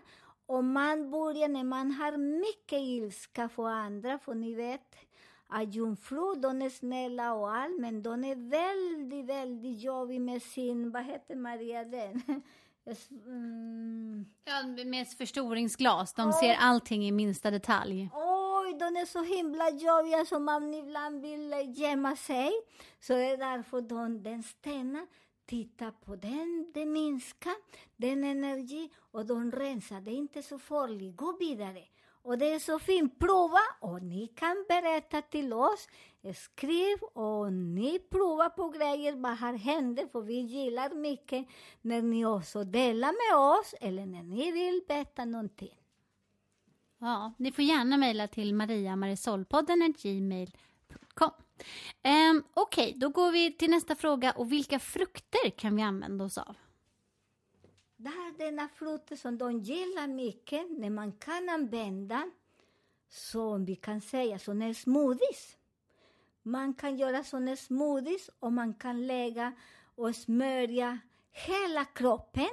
och 0.45 0.63
man 0.63 1.11
börjar, 1.11 1.47
när 1.47 1.63
man 1.63 1.91
har 1.91 2.17
mycket 2.17 2.79
ilska 2.81 3.49
för 3.49 3.69
andra, 3.69 4.19
för 4.19 4.33
ni 4.33 4.53
vet 4.53 4.95
att 5.47 5.75
jungfrur, 5.75 6.35
de 6.35 6.61
är 6.61 6.69
snälla 6.69 7.33
och 7.33 7.55
allt, 7.55 7.79
men 7.79 8.03
de 8.03 8.23
är 8.23 8.35
väldigt, 8.35 9.25
väldigt 9.25 9.81
jobbiga 9.81 10.19
med 10.19 10.41
sin, 10.41 10.91
vad 10.91 11.03
heter 11.03 11.35
Maria 11.35 11.83
den? 11.83 12.21
Mm. 13.25 14.25
Ja, 14.45 14.83
med 14.85 15.07
förstoringsglas. 15.07 16.13
De 16.13 16.33
ser 16.33 16.55
allting 16.59 17.07
i 17.07 17.11
minsta 17.11 17.51
detalj. 17.51 18.09
Oj, 18.65 18.73
de 18.73 18.95
är 18.95 19.05
så 19.05 19.21
himla 19.23 19.69
jobbiga 19.69 20.25
som 20.25 20.45
man 20.45 20.73
ibland 20.73 21.21
vill 21.21 21.53
eh, 21.53 21.79
gömma 21.79 22.15
sig. 22.15 22.51
Så 22.99 23.13
det 23.13 23.25
är 23.25 23.37
därför 23.37 23.81
de, 23.81 24.23
den 24.23 24.43
stenar 24.43 25.07
titta 25.45 25.91
på 25.91 26.15
den, 26.15 26.71
det 26.73 26.85
minskar, 26.85 27.55
den 27.97 28.23
energi 28.23 28.89
och 29.11 29.25
de 29.25 29.51
rensar. 29.51 30.01
Det 30.01 30.11
är 30.11 30.15
inte 30.15 30.43
så 30.43 30.59
farligt, 30.59 31.15
gå 31.15 31.37
vidare. 31.39 31.83
Och 32.21 32.37
det 32.37 32.53
är 32.53 32.59
så 32.59 32.79
fint, 32.79 33.19
prova 33.19 33.59
och 33.79 34.01
ni 34.03 34.27
kan 34.27 34.65
berätta 34.67 35.21
till 35.21 35.53
oss. 35.53 35.87
Skriv 36.35 36.97
och 37.13 37.53
ni 37.53 37.99
provar 37.99 38.49
på 38.49 38.69
grejer, 38.69 39.15
vad 39.15 39.37
har 39.37 39.53
hänt? 39.53 40.11
För 40.11 40.21
vi 40.21 40.39
gillar 40.39 40.89
mycket 40.89 41.47
när 41.81 42.01
ni 42.01 42.25
också 42.25 42.63
delar 42.63 43.11
med 43.11 43.59
oss 43.59 43.75
eller 43.81 44.05
när 44.05 44.23
ni 44.23 44.51
vill 44.51 44.81
veta 44.87 45.25
någonting. 45.25 45.82
Ja, 47.03 47.33
ni 47.37 47.51
får 47.51 47.63
gärna 47.63 47.97
mejla 47.97 48.27
till 48.27 48.53
mariamarisolpodden.gmail.com. 48.53 51.29
Um, 51.29 51.33
ehm, 52.01 52.43
Okej, 52.53 52.93
då 52.97 53.09
går 53.09 53.31
vi 53.31 53.53
till 53.53 53.69
nästa 53.69 53.95
fråga. 53.95 54.31
Och 54.31 54.51
vilka 54.51 54.79
frukter 54.79 55.49
kan 55.49 55.75
vi 55.75 55.81
använda 55.81 56.25
oss 56.25 56.37
av? 56.37 56.57
Det 57.97 58.09
här 58.09 58.33
är 58.33 58.37
denna 58.37 58.67
frukt 58.67 59.19
som 59.19 59.37
de 59.37 59.59
gillar 59.59 60.07
mycket, 60.07 60.71
när 60.71 60.89
man 60.89 61.11
kan 61.11 61.49
använda, 61.49 62.31
som 63.09 63.65
vi 63.65 63.75
kan 63.75 64.01
säga, 64.01 64.39
såna 64.39 64.73
smoothies. 64.73 65.57
Man 66.43 66.73
kan 66.73 66.97
göra 66.97 67.23
såna 67.23 67.55
smoothies 67.55 68.29
och 68.39 68.53
man 68.53 68.73
kan 68.73 69.07
lägga 69.07 69.53
och 69.95 70.15
smörja 70.15 70.99
hela 71.31 71.85
kroppen. 71.85 72.49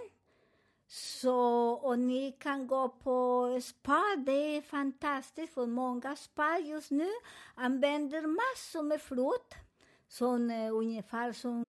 Så, 0.93 1.71
och 1.71 1.99
ni 1.99 2.33
kan 2.33 2.67
gå 2.67 2.89
på 2.89 3.59
spa, 3.63 4.03
det 4.27 4.57
är 4.57 4.63
fantastiskt 4.63 5.55
för 5.55 5.67
många 5.67 6.17
spa 6.17 6.59
just 6.59 6.91
nu 6.91 7.09
använder 7.55 8.23
massor 8.23 8.83
med 8.83 9.01
frukt, 9.01 9.55
som, 10.09 10.51
eh, 10.51 10.75
ungefär 10.75 11.33
som 11.33 11.65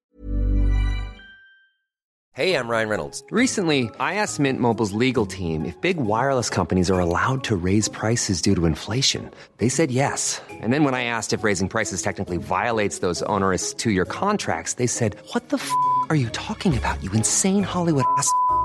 Hey, 2.34 2.54
I'm 2.54 2.66
Ryan 2.66 2.88
Reynolds. 2.88 3.22
Recently, 3.30 3.90
I 4.00 4.14
asked 4.14 4.40
Mint 4.40 4.58
Mobile's 4.58 4.94
legal 4.94 5.26
team 5.26 5.66
if 5.66 5.78
big 5.82 5.98
wireless 5.98 6.48
companies 6.48 6.90
are 6.90 6.98
allowed 6.98 7.44
to 7.44 7.56
raise 7.64 7.90
prices 7.90 8.40
due 8.40 8.54
to 8.54 8.64
inflation. 8.64 9.30
They 9.58 9.68
said 9.68 9.90
yes. 9.90 10.40
And 10.48 10.72
then 10.72 10.82
when 10.82 10.94
I 10.94 11.04
asked 11.04 11.34
if 11.34 11.44
raising 11.44 11.68
prices 11.68 12.00
technically 12.00 12.38
violates 12.38 13.00
those 13.00 13.22
onerous 13.24 13.74
two 13.74 13.90
year 13.90 14.06
contracts, 14.06 14.74
they 14.74 14.86
said, 14.86 15.14
What 15.34 15.50
the 15.50 15.58
f 15.58 15.70
are 16.08 16.16
you 16.16 16.30
talking 16.30 16.74
about, 16.74 17.02
you 17.04 17.12
insane 17.12 17.64
Hollywood 17.64 18.04
ass? 18.16 18.32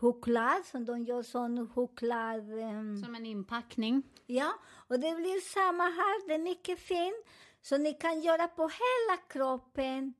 choklad, 0.00 0.64
som 0.64 0.84
de 0.84 1.04
gör 1.04 1.22
sån 1.22 1.68
choklad... 1.68 2.58
ehm, 2.60 3.02
Som 3.04 3.14
en 3.14 3.26
inpackning. 3.26 4.02
Ja, 4.26 4.52
och 4.88 5.00
det 5.00 5.14
blir 5.14 5.40
samma 5.40 5.82
här, 5.84 6.28
det 6.28 6.34
är 6.34 6.38
mycket 6.38 6.78
fint. 6.78 7.26
Så 7.62 7.78
ni 7.78 7.94
kan 7.94 8.20
göra 8.20 8.48
på 8.48 8.62
hela 8.62 9.16
kroppen, 9.28 10.14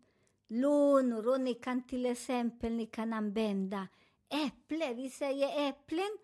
lungor 0.48 1.28
och 1.28 1.40
ni 1.40 1.54
kan 1.54 1.82
till 1.82 2.06
exempel 2.06 2.72
ni 2.72 2.86
kan 2.86 3.12
använda 3.12 3.88
äpple, 4.46 4.94
vi 4.94 5.10
säger 5.10 5.68
äpplen 5.68 6.18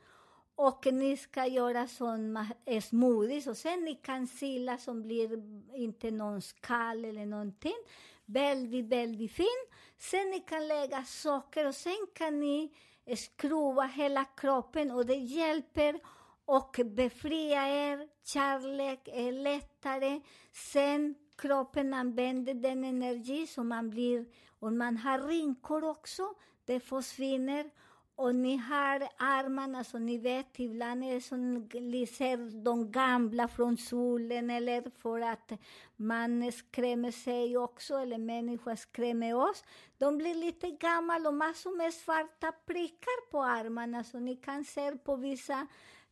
och 0.54 0.86
ni 0.92 1.16
ska 1.16 1.46
göra 1.46 1.88
sån 1.88 2.38
smoothies 2.82 3.46
och 3.46 3.56
sen 3.56 3.84
ni 3.84 3.94
kan 3.94 4.26
sila 4.26 4.78
som 4.78 5.02
blir 5.02 5.42
inte 5.74 6.10
någon 6.10 6.42
skall 6.42 7.04
eller 7.04 7.26
någonting. 7.26 7.76
Väldigt, 8.24 8.84
väldigt 8.84 9.32
fin. 9.32 9.66
Sen 9.96 10.30
ni 10.30 10.40
kan 10.40 10.68
lägga 10.68 11.04
socker 11.04 11.68
och 11.68 11.74
sen 11.74 12.06
kan 12.14 12.40
ni 12.40 12.72
skruva 13.16 13.82
hela 13.82 14.24
kroppen 14.24 14.90
och 14.90 15.06
det 15.06 15.14
hjälper 15.14 16.00
och 16.44 16.80
befria 16.84 17.68
er. 17.68 18.08
Kärlek 18.24 19.08
är 19.12 19.32
lättare. 19.32 20.20
Sen 20.52 21.14
kroppen 21.36 21.94
använder 21.94 22.54
den 22.54 22.84
energi 22.84 23.46
som 23.46 23.68
man 23.68 23.90
blir, 23.90 24.26
och 24.58 24.72
man 24.72 24.96
har 24.96 25.18
rynkor 25.18 25.84
också, 25.84 26.34
det 26.64 26.80
försvinner 26.80 27.70
och 28.16 28.34
ni 28.34 28.56
har 28.56 29.08
armarna 29.16 29.84
så 29.84 29.98
ni 29.98 30.18
vet, 30.18 30.58
ibland 30.58 31.04
är 31.04 31.14
det 31.14 31.20
som 31.20 31.68
ni 31.72 32.06
ser 32.06 32.64
de 32.64 32.90
gamla 32.92 33.48
från 33.48 33.76
solen 33.76 34.50
eller 34.50 34.90
för 34.98 35.20
att 35.20 35.52
man 35.96 36.52
skrämmer 36.52 37.10
sig 37.10 37.56
också, 37.56 37.94
eller 37.94 38.18
människor 38.18 38.74
skrämmer 38.74 39.34
oss. 39.34 39.64
De 39.98 40.18
blir 40.18 40.34
lite 40.34 40.70
gamla 40.70 41.28
och 41.28 41.34
massor 41.34 41.76
med 41.76 41.94
svarta 41.94 42.52
prickar 42.52 43.30
på 43.30 43.42
armarna 43.42 44.04
så 44.04 44.18
ni 44.18 44.36
kan 44.36 44.64
se 44.64 44.96
på 44.96 45.16
vissa 45.16 45.66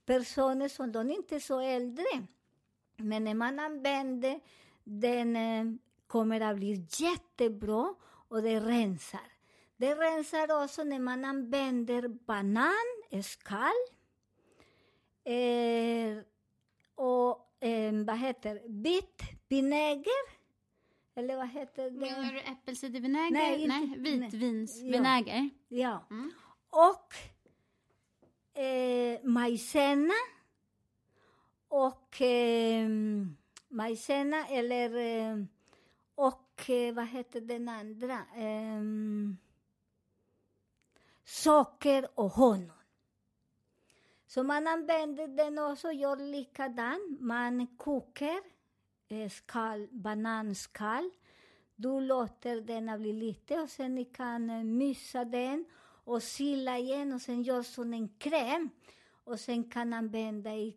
personer 0.06 0.68
som 0.68 0.92
de 0.92 1.11
inte 1.11 1.35
är 1.35 1.40
så 1.40 1.61
äldre. 1.61 2.26
Men 2.97 3.25
när 3.25 3.35
man 3.35 3.59
använder 3.59 4.40
den 4.85 5.78
kommer 6.06 6.40
att 6.40 6.56
bli 6.56 6.87
jättebra 6.90 7.94
och 8.28 8.42
det 8.42 8.61
rensar. 8.61 9.31
Det 9.82 9.94
rensar 9.94 10.64
också 10.64 10.84
när 10.84 10.98
man 10.98 11.24
använder 11.24 12.08
banan, 12.08 13.22
skall, 13.22 13.82
eh, 15.24 16.18
och 16.94 17.56
eh, 17.60 17.92
vad 18.06 18.18
heter 18.18 18.68
bit, 18.68 19.22
vinäger, 19.48 20.22
eller 21.14 21.36
vad 21.36 21.48
heter 21.48 21.90
det? 21.90 21.90
Menar 21.90 22.32
du 22.32 22.40
äppelcidervinäger? 22.40 23.30
Nej, 23.32 23.66
Nej, 23.66 23.94
vitvinsvinäger. 23.98 25.50
Ja. 25.68 26.06
Mm. 26.10 26.32
Och 26.70 27.14
eh, 28.62 29.20
majsenna 29.24 30.14
och 31.68 32.20
eh, 32.20 32.88
majsenna 33.68 34.46
eller 34.46 34.96
eh, 34.96 35.44
och 36.14 36.70
eh, 36.70 36.94
vad 36.94 37.06
heter 37.06 37.40
den 37.40 37.68
andra? 37.68 38.18
Eh, 38.36 38.82
socker 41.32 42.08
och 42.14 42.30
honung. 42.30 42.70
Så 44.26 44.42
man 44.42 44.66
använder 44.66 45.28
den 45.28 45.58
också, 45.58 45.92
gör 45.92 46.16
likadant. 46.16 47.20
Man 47.20 47.66
kokar 47.66 48.40
eh, 49.08 49.30
skal, 49.30 49.88
bananskal. 49.90 51.10
Du 51.76 52.00
låter 52.00 52.60
den 52.60 53.00
bli 53.00 53.12
lite 53.12 53.60
och 53.60 53.68
sen 53.68 53.94
ni 53.94 54.04
kan 54.04 54.50
eh, 54.50 54.64
mysa 54.64 55.24
den 55.24 55.64
och 56.04 56.22
sila 56.22 56.78
igen 56.78 57.12
och 57.12 57.20
sen 57.20 57.42
gör 57.42 57.62
som 57.62 57.94
en 57.94 58.08
kräm. 58.08 58.70
Och 59.24 59.40
sen 59.40 59.70
kan 59.70 59.92
använda 59.92 60.54
i, 60.54 60.76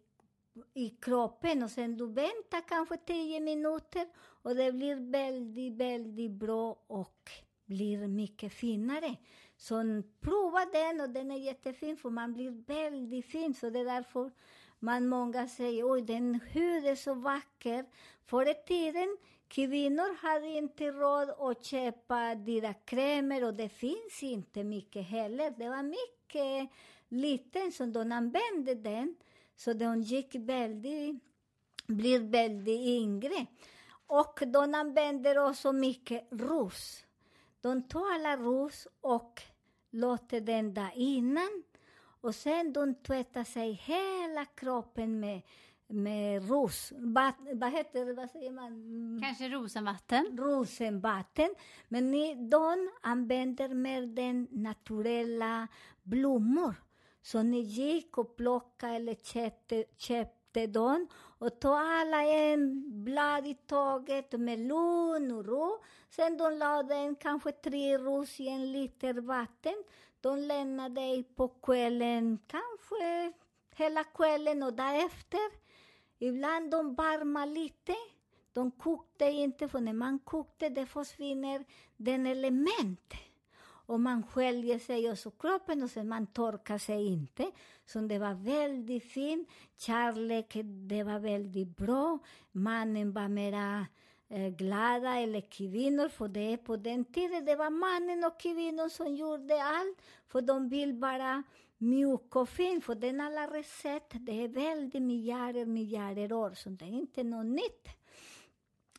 i 0.73 0.89
kroppen 0.89 1.63
och 1.63 1.71
sen 1.71 1.97
du 1.97 2.07
väntar 2.07 2.67
kanske 2.67 2.97
tio 2.97 3.39
minuter 3.39 4.07
och 4.17 4.55
det 4.55 4.71
blir 4.71 5.11
väldigt, 5.11 5.73
väldigt 5.73 6.31
bra 6.31 6.83
och 6.87 7.29
blir 7.65 8.07
mycket 8.07 8.53
finare. 8.53 9.15
Så 9.57 10.03
prova 10.21 10.65
den 10.65 11.01
och 11.01 11.09
den 11.09 11.31
är 11.31 11.37
jättefin 11.37 11.97
för 11.97 12.09
man 12.09 12.33
blir 12.33 12.51
väldigt 12.67 13.25
fin. 13.25 13.53
Så 13.53 13.69
det 13.69 13.79
är 13.79 13.85
därför 13.85 14.31
man 14.79 15.07
många 15.07 15.47
säger 15.47 15.91
oj 15.91 16.01
den 16.01 16.39
hud 16.51 16.85
är 16.85 16.95
så 16.95 17.13
vacker. 17.13 17.85
Förr 18.25 18.49
i 18.49 18.55
tiden 18.67 19.17
kvinnor 19.47 20.17
hade 20.21 20.47
inte 20.47 20.91
råd 20.91 21.29
att 21.29 21.65
köpa 21.65 22.35
dyra 22.35 22.73
krämer 22.73 23.43
och 23.43 23.53
det 23.53 23.69
finns 23.69 24.23
inte 24.23 24.63
mycket 24.63 25.05
heller. 25.07 25.53
Det 25.57 25.69
var 25.69 25.83
mycket 25.83 26.69
liten 27.07 27.71
som 27.71 27.93
de 27.93 28.11
använde 28.11 28.75
den. 28.75 29.15
Så 29.55 29.73
de 29.73 30.01
gick 30.01 30.35
väldigt, 30.35 31.23
blir 31.87 32.19
väldigt 32.19 32.79
yngre. 32.79 33.45
Och 34.07 34.39
de 34.47 34.75
använder 34.75 35.37
också 35.37 35.73
mycket 35.73 36.27
ros. 36.31 37.04
De 37.65 37.81
tar 37.83 38.13
alla 38.13 38.37
ros 38.37 38.87
och 39.01 39.41
låter 39.91 40.41
den 40.41 40.73
där 40.73 40.91
innan. 40.95 41.63
Och 42.21 42.35
sen 42.35 42.73
de 42.73 42.95
tvättar 42.95 43.43
sig 43.43 43.71
hela 43.71 44.45
kroppen 44.45 45.19
med, 45.19 45.41
med 45.87 46.49
ros. 46.49 46.93
Bat, 46.97 47.35
vad 47.53 47.71
heter 47.71 48.05
det, 48.05 48.13
vad 48.13 48.31
säger 48.31 48.51
man? 48.51 49.19
Kanske 49.23 49.49
rosenvatten? 49.49 50.37
rosenvatten. 50.37 51.55
Men 51.87 52.11
ni, 52.11 52.35
de 52.35 52.91
använder 53.01 53.69
mer 53.69 54.01
den 54.01 54.47
naturella 54.51 55.67
blommor. 56.03 56.75
Så 57.21 57.43
ni 57.43 57.59
gick 57.59 58.17
och 58.17 58.35
plockade 58.35 58.93
eller 58.95 59.15
köpte, 59.15 59.83
köpte 60.55 61.07
och 61.37 61.59
tog 61.59 61.71
alla 61.71 62.23
en 62.23 62.83
blad 63.03 63.47
i 63.47 63.53
taget 63.53 64.31
med 64.31 64.59
lugn 64.59 65.31
och 65.31 65.45
ro. 65.45 65.77
Sen 66.09 66.37
de 66.37 66.57
lade 66.57 66.95
en, 66.95 67.15
kanske 67.15 67.51
tre 67.51 67.97
ros 67.97 68.39
i 68.39 68.47
en 68.47 68.71
liter 68.71 69.13
vatten. 69.13 69.83
De 70.21 70.39
lämnade 70.39 70.95
dig 70.95 71.23
på 71.23 71.47
kvällen, 71.47 72.39
kanske 72.47 73.33
hela 73.75 74.03
kvällen 74.03 74.63
och 74.63 74.73
därefter. 74.73 75.65
Ibland 76.19 76.71
de 76.71 76.95
varma 76.95 77.45
lite. 77.45 77.95
De 78.53 78.71
kokte 78.71 79.25
inte, 79.25 79.67
för 79.67 79.79
när 79.79 79.93
man 79.93 80.19
kokte 80.19 80.69
det 80.69 80.85
försvinner 80.85 81.65
den 81.97 82.25
elementet. 82.25 83.34
Och 83.85 83.99
man 83.99 84.23
sköljer 84.23 84.79
sig 84.79 85.11
och 85.11 85.17
så 85.17 85.31
kroppen 85.31 85.83
och 85.83 85.89
sen 85.89 86.07
man 86.07 86.27
torkar 86.27 86.77
sig 86.77 86.95
e 86.95 87.07
inte. 87.07 87.51
Så 87.85 87.99
det 87.99 88.19
var 88.19 88.33
väldigt 88.33 89.11
fint. 89.11 89.49
Kärlek, 89.77 90.57
det 90.63 91.03
var 91.03 91.19
väldigt 91.19 91.77
bra. 91.77 92.19
Mannen 92.51 93.13
var 93.13 93.27
mera 93.27 93.85
eh, 94.29 94.47
glada, 94.47 95.15
eller 95.15 95.41
kvinnor, 95.41 96.09
för 96.09 96.27
det 96.27 96.57
på 96.57 96.77
den 96.77 97.05
tiden 97.05 97.45
det 97.45 97.55
var 97.55 97.69
mannen 97.69 98.23
och 98.23 98.39
kvinnor 98.39 98.89
som 98.89 99.15
gjorde 99.15 99.63
allt. 99.63 100.01
För 100.27 100.41
de 100.41 100.69
vill 100.69 100.93
vara 100.93 101.43
mjuk 101.77 102.35
och 102.35 102.49
fin, 102.49 102.81
för 102.81 102.95
den 102.95 103.21
alla 103.21 103.47
recept, 103.47 104.13
det 104.13 104.43
är 104.43 104.47
väldigt 104.47 105.01
miljarder, 105.01 105.65
miljarder 105.65 106.33
år, 106.33 106.53
så 106.53 106.69
det 106.69 106.85
är 106.85 106.89
inte 106.89 107.23
något 107.23 107.45
nytt. 107.45 107.87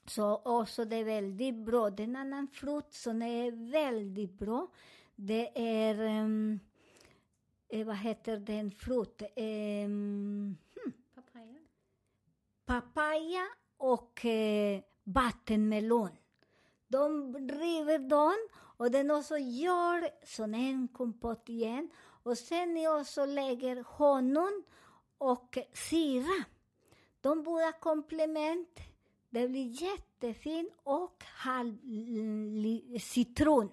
Så 0.07 0.43
också 0.45 0.85
det 0.85 0.97
är 0.97 1.05
väldigt 1.05 1.55
bra. 1.55 1.91
Det 1.91 2.03
är 2.03 2.09
en 2.09 2.17
annan 2.17 2.49
frukt 2.49 2.95
som 2.95 3.23
är 3.23 3.71
väldigt 3.73 4.39
bra. 4.39 4.69
Det 5.15 5.51
är, 5.55 6.21
um, 6.21 6.61
vad 7.87 7.97
heter 7.97 8.37
den 8.37 8.71
frukt? 8.71 9.23
Um, 9.37 10.57
Papaya. 11.15 11.59
papaya 12.65 13.47
och 13.77 14.25
eh, 14.25 14.81
vattenmelon. 15.05 16.11
De 16.89 17.35
river 17.49 17.99
dem 17.99 18.49
och 18.77 18.91
den 18.91 19.11
också 19.11 19.39
gör 19.39 20.27
som 20.27 20.55
en 20.55 20.89
kompott 20.89 21.49
igen. 21.49 21.91
Och 22.23 22.39
sen 22.39 22.75
ni 22.75 22.89
också 22.89 23.27
lägger 23.27 23.85
honung 23.87 24.63
och 25.19 25.59
syra. 25.73 26.45
De 27.21 27.43
båda 27.43 27.73
komplement. 27.73 28.81
Det 29.37 29.49
blir 29.49 29.83
jättefint 29.83 30.73
och 30.83 31.25
halv 31.25 31.77
citron. 33.01 33.71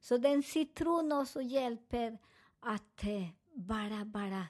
Så 0.00 0.16
den 0.16 0.42
citron 0.42 1.12
också 1.12 1.42
hjälper 1.42 2.18
att 2.60 3.04
eh, 3.04 3.28
bara, 3.54 4.04
bara 4.04 4.46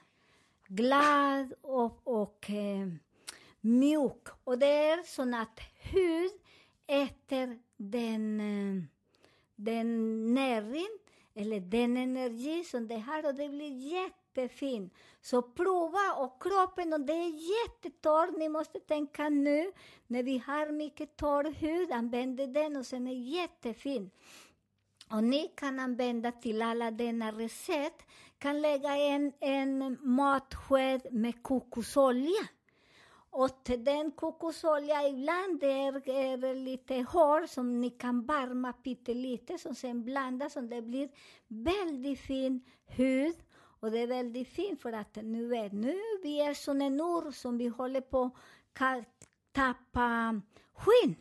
glad 0.67 1.53
och, 1.61 2.07
och 2.07 2.49
eh, 2.49 2.87
mjuk. 3.61 4.27
Och 4.43 4.59
det 4.59 4.65
är 4.65 5.03
så 5.03 5.35
att 5.35 5.59
hud 5.81 6.31
äter 6.87 7.59
den, 7.77 8.39
eh, 8.39 8.83
den 9.55 10.33
näring 10.33 10.99
eller 11.33 11.59
den 11.59 11.97
energi 11.97 12.63
som 12.63 12.87
det 12.87 12.99
har 12.99 13.25
och 13.25 13.35
det 13.35 13.49
blir 13.49 13.71
jättefin. 14.35 14.89
Så 15.21 15.41
prova 15.41 16.13
och 16.17 16.43
kroppen, 16.43 16.93
och 16.93 17.01
det 17.01 17.13
är 17.13 17.29
jättetorr, 17.29 18.39
ni 18.39 18.49
måste 18.49 18.79
tänka 18.79 19.29
nu 19.29 19.71
när 20.07 20.23
vi 20.23 20.37
har 20.37 20.71
mycket 20.71 21.17
torr 21.17 21.51
hud, 21.51 21.91
använd 21.91 22.53
den 22.53 22.75
och 22.75 22.85
sen 22.85 23.07
är 23.07 23.13
jättefin. 23.13 24.11
Och 25.11 25.23
ni 25.23 25.51
kan 25.55 25.79
använda 25.79 26.31
till 26.31 26.61
alla 26.61 26.91
denna 26.91 27.31
recept, 27.31 28.05
kan 28.37 28.61
lägga 28.61 28.95
en, 28.97 29.33
en 29.39 29.97
matsked 30.01 31.01
med 31.11 31.43
kokosolja. 31.43 32.47
Och 33.29 33.69
den 33.77 34.11
kokosolja 34.11 35.07
ibland 35.07 35.63
är, 35.63 36.09
är 36.09 36.37
det 36.37 36.53
lite 36.53 36.95
hård 36.95 37.49
som 37.49 37.81
ni 37.81 37.89
kan 37.89 38.25
varma 38.25 38.73
pyttelite 38.73 39.57
som 39.57 39.75
sen 39.75 40.03
blandas 40.03 40.55
och 40.55 40.63
det 40.63 40.81
blir 40.81 41.09
väldigt 41.47 42.19
fin 42.19 42.61
hud. 42.85 43.35
Och 43.79 43.91
det 43.91 43.99
är 43.99 44.07
väldigt 44.07 44.47
fint 44.47 44.81
för 44.81 44.93
att 44.93 45.15
nu 45.15 45.47
vet 45.47 45.73
nu 45.73 45.99
vi 46.23 46.41
är 46.41 46.53
som 46.53 46.81
en 46.81 46.99
ur 46.99 47.31
som 47.31 47.57
vi 47.57 47.67
håller 47.67 48.01
på 48.01 48.31
att 48.79 49.27
tappa 49.51 50.41
skinn. 50.73 51.15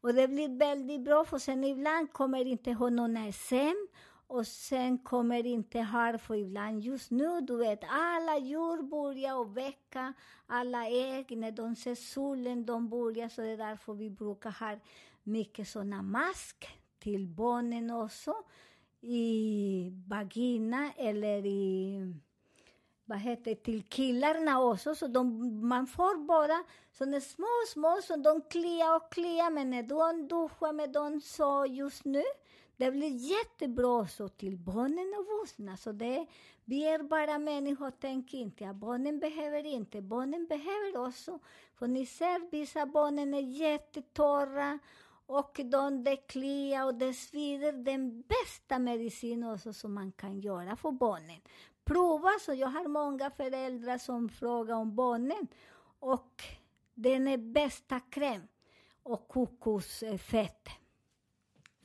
Och 0.00 0.14
det 0.14 0.28
blir 0.28 0.58
väldigt 0.58 1.00
bra 1.00 1.24
för 1.24 1.38
sen 1.38 1.64
ibland 1.64 2.12
kommer 2.12 2.44
inte 2.44 2.72
ha 2.72 2.90
någon 2.90 3.32
SM 3.32 3.98
och 4.26 4.46
sen 4.46 4.98
kommer 4.98 5.46
inte 5.46 5.80
ha 5.80 6.18
för 6.18 6.34
ibland 6.34 6.80
just 6.80 7.10
nu, 7.10 7.40
du 7.40 7.56
vet, 7.56 7.80
alla 7.88 8.38
djur 8.38 8.82
börjar 8.82 9.34
och 9.34 9.56
väcka 9.56 10.12
alla 10.46 10.86
ägg 10.86 11.38
när 11.38 11.50
de 11.50 11.76
ser 11.76 11.94
solen, 11.94 12.66
de 12.66 12.88
börjar, 12.88 13.28
så 13.28 13.40
det 13.40 13.48
är 13.48 13.56
därför 13.56 13.94
vi 13.94 14.10
brukar 14.10 14.50
ha 14.50 14.78
mycket 15.22 15.68
såna 15.68 16.02
mask 16.02 16.68
till 16.98 17.26
barnen 17.28 17.90
också 17.90 18.34
i 19.00 19.92
vagina 20.06 20.92
eller 20.96 21.46
i 21.46 22.14
vad 23.04 23.18
heter 23.18 23.44
det, 23.44 23.62
till 23.62 23.82
killarna 23.82 24.62
också. 24.62 24.94
Så 24.94 25.06
de, 25.06 25.68
man 25.68 25.86
får 25.86 26.24
bara 26.26 26.64
sådana 26.92 27.20
små, 27.20 27.46
små 27.68 27.98
som 28.02 28.22
de 28.22 28.40
kliar 28.40 28.96
och 28.96 29.12
kliar. 29.12 29.50
Men 29.50 29.70
när 29.70 29.82
de 29.82 30.28
duschar 30.28 30.72
med 30.72 30.92
dem 30.92 31.20
så 31.20 31.66
just 31.68 32.04
nu, 32.04 32.22
det 32.76 32.90
blir 32.90 33.30
jättebra 33.30 34.06
så 34.06 34.28
till 34.28 34.56
barnen 34.56 35.14
och 35.18 35.26
vuxna. 35.40 35.76
Så 35.76 35.92
det, 35.92 36.26
vi 36.64 36.84
är 36.88 37.02
bara 37.02 37.38
människor, 37.38 37.92
tänk 38.00 38.34
inte 38.34 38.68
att 38.68 38.76
barnen 38.76 39.18
behöver 39.18 39.66
inte. 39.66 40.02
Barnen 40.02 40.46
behöver 40.46 41.06
också. 41.06 41.38
För 41.74 41.86
ni 41.86 42.06
ser, 42.06 42.50
vissa 42.50 42.86
barnen 42.86 43.34
är 43.34 43.38
e 43.38 43.42
jättetorra 43.42 44.78
och 45.28 45.60
de 45.64 46.04
det 46.04 46.16
kliar 46.16 46.84
och 46.84 46.94
det 46.94 47.14
svider. 47.14 47.72
Den 47.72 48.22
bästa 48.22 48.78
medicinen 48.78 49.50
också 49.50 49.72
som 49.72 49.94
man 49.94 50.12
kan 50.12 50.40
göra 50.40 50.76
för 50.76 50.92
barnen. 50.92 51.40
Prova, 51.84 52.30
så 52.40 52.54
jag 52.54 52.68
har 52.68 52.88
många 52.88 53.30
föräldrar 53.30 53.98
som 53.98 54.28
frågar 54.28 54.74
om 54.74 54.94
barnen. 54.94 55.48
Och 55.98 56.42
den 56.94 57.28
är 57.28 57.38
bästa 57.38 58.00
kräm 58.00 58.42
och 59.02 59.28
kokosfett. 59.28 60.68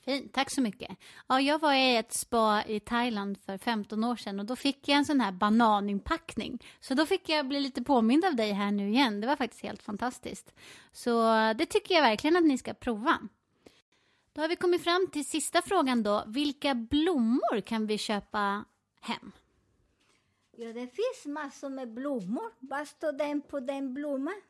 Fint, 0.06 0.34
tack 0.34 0.50
så 0.50 0.62
mycket. 0.62 0.98
Ja, 1.28 1.42
jag 1.42 1.60
var 1.60 1.74
i 1.74 1.96
ett 1.96 2.13
spa 2.13 2.63
i 2.68 2.80
Thailand 2.80 3.38
för 3.38 3.58
15 3.58 4.04
år 4.04 4.16
sedan 4.16 4.39
och 4.39 4.46
då 4.46 4.56
fick 4.56 4.88
jag 4.88 4.98
en 4.98 5.06
sån 5.06 5.20
här 5.20 5.32
bananinpackning. 5.32 6.60
Så 6.80 6.94
då 6.94 7.06
fick 7.06 7.30
jag 7.30 7.48
bli 7.48 7.60
lite 7.60 7.84
påmind 7.84 8.26
av 8.26 8.36
dig 8.36 8.52
här 8.52 8.72
nu 8.72 8.89
igen. 8.89 9.22
Det 9.22 9.28
var 9.28 9.36
faktiskt 9.36 9.63
helt 9.63 9.84
fantastiskt. 9.84 10.54
Så 10.92 11.22
det 11.58 11.66
tycker 11.66 11.96
jag 11.96 12.02
verkligen 12.02 12.38
att 12.38 12.44
ni 12.44 12.58
ska 12.58 12.74
prova. 12.74 13.20
Då 14.34 14.42
har 14.42 14.50
vi 14.50 14.56
kommit 14.56 14.84
fram 14.84 15.08
till 15.12 15.26
sista 15.26 15.62
frågan 15.62 16.04
då. 16.04 16.24
Vilka 16.28 16.76
blommor 16.76 17.62
kan 17.62 17.88
vi 17.88 17.98
köpa 17.98 18.66
hem? 19.02 19.32
Ja, 20.52 20.74
det 20.74 20.88
finns 20.88 21.26
massor 21.26 21.70
med 21.70 21.94
blommor. 21.94 22.52
Vad 22.60 22.88
står 22.88 23.12
den 23.12 23.42
på 23.42 23.60
den 23.60 23.94
blomman? 23.94 24.42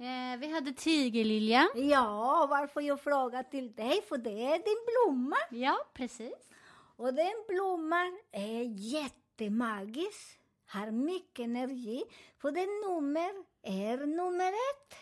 Eh, 0.00 0.38
vi 0.38 0.52
hade 0.52 0.72
tigerlilja. 0.72 1.68
Ja, 1.74 2.46
varför 2.50 2.80
jag 2.80 3.00
frågar 3.00 3.42
till 3.42 3.72
dig, 3.72 4.02
för 4.08 4.18
det 4.18 4.42
är 4.44 4.58
din 4.58 4.84
blomma. 4.86 5.36
Ja, 5.50 5.78
precis. 5.92 6.50
Och 6.96 7.14
den 7.14 7.44
blomman 7.48 8.18
är 8.32 8.62
jättemagisk, 8.76 10.40
har 10.66 10.90
mycket 10.90 11.44
energi, 11.44 12.04
för 12.38 12.50
den 12.50 12.68
nummer 12.90 13.30
är 13.62 14.06
nummer 14.06 14.48
ett. 14.48 14.94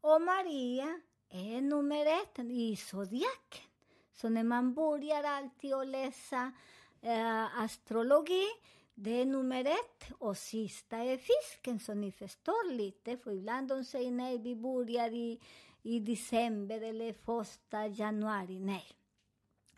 Och 0.00 0.22
Maria 0.22 1.00
är 1.30 1.60
nummer 1.60 2.06
ett 2.06 2.38
i 2.38 2.76
zodiaken. 2.76 3.64
Så 4.12 4.28
när 4.28 4.44
man 4.44 4.74
börjar 4.74 5.22
alltid 5.22 5.74
att 5.74 5.86
läsa 5.86 6.52
eh, 7.02 7.60
astrologi, 7.60 8.46
det 8.98 9.20
är 9.20 9.24
nummer 9.24 9.64
ett 9.64 10.10
och 10.18 10.36
sista 10.36 10.96
är 10.96 11.16
fisken, 11.16 11.80
så 11.80 11.94
ni 11.94 12.12
förstår 12.12 12.72
lite. 12.72 13.16
För 13.16 13.32
ibland 13.32 13.68
de 13.68 13.84
säger 13.84 14.10
nej, 14.10 14.38
vi 14.38 14.56
börjar 14.56 15.10
i, 15.10 15.40
i 15.82 16.00
december 16.00 16.80
eller 16.80 17.12
första 17.12 17.86
januari. 17.86 18.60
Nej. 18.60 18.84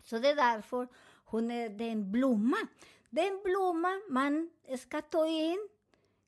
Så 0.03 0.19
det 0.19 0.29
är 0.29 0.35
därför 0.35 0.87
hon 1.25 1.51
är 1.51 1.69
den 1.69 2.11
blomma. 2.11 2.57
Den 3.09 3.41
blomma 3.43 4.01
man 4.09 4.49
ska 4.79 5.01
ta 5.01 5.27
in 5.27 5.69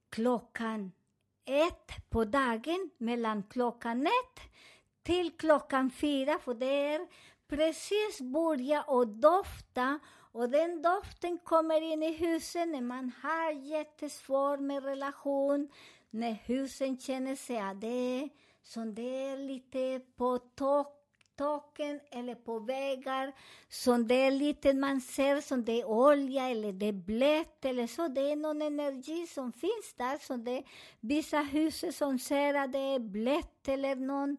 klockan 0.09 0.91
ett 1.45 2.09
på 2.09 2.25
dagen, 2.25 2.89
mellan 2.97 3.43
klockan 3.43 4.07
ett 4.07 4.51
till 5.03 5.31
klockan 5.37 5.91
fyra, 5.91 6.39
för 6.39 6.53
det 6.53 6.93
är 6.93 7.07
precis 7.51 8.21
börja 8.21 8.81
och 8.81 9.07
dofta 9.07 9.99
och 10.31 10.49
den 10.49 10.81
doften 10.81 11.37
kommer 11.37 11.81
in 11.81 12.03
i 12.03 12.11
huset 12.11 12.67
när 12.67 12.81
man 12.81 13.11
har 13.21 13.51
jättesvårt 13.51 14.59
med 14.59 14.83
relation, 14.83 15.69
när 16.09 16.31
husen 16.31 16.99
känner 16.99 17.35
sig 17.35 17.57
att 17.59 17.81
det 17.81 17.87
är 17.87 18.29
som 18.63 18.95
det 18.95 19.25
är 19.25 19.37
lite 19.37 20.01
på 20.17 20.37
tak 20.37 20.97
taken 21.35 21.99
eller 22.11 22.35
på 22.35 22.59
vägar 22.59 23.33
som 23.69 24.07
det 24.07 24.15
är 24.15 24.31
lite 24.31 24.73
man 24.73 25.01
ser 25.01 25.41
som 25.41 25.65
det 25.65 25.81
är 25.81 25.85
olja 25.85 26.49
eller 26.49 26.73
det 26.73 26.85
är 26.85 26.93
blött 26.93 27.65
eller 27.65 27.87
så. 27.87 28.07
Det 28.07 28.31
är 28.31 28.35
någon 28.35 28.61
energi 28.61 29.27
som 29.27 29.51
finns 29.51 29.93
där. 29.97 30.17
Så 30.17 30.35
det 30.37 30.57
är 30.57 30.63
vissa 30.99 31.39
hus 31.39 31.85
som 31.97 32.19
ser 32.19 32.53
att 32.53 32.71
det 32.71 32.79
är 32.95 32.99
blött 32.99 33.67
eller 33.67 33.95
någon 33.95 34.37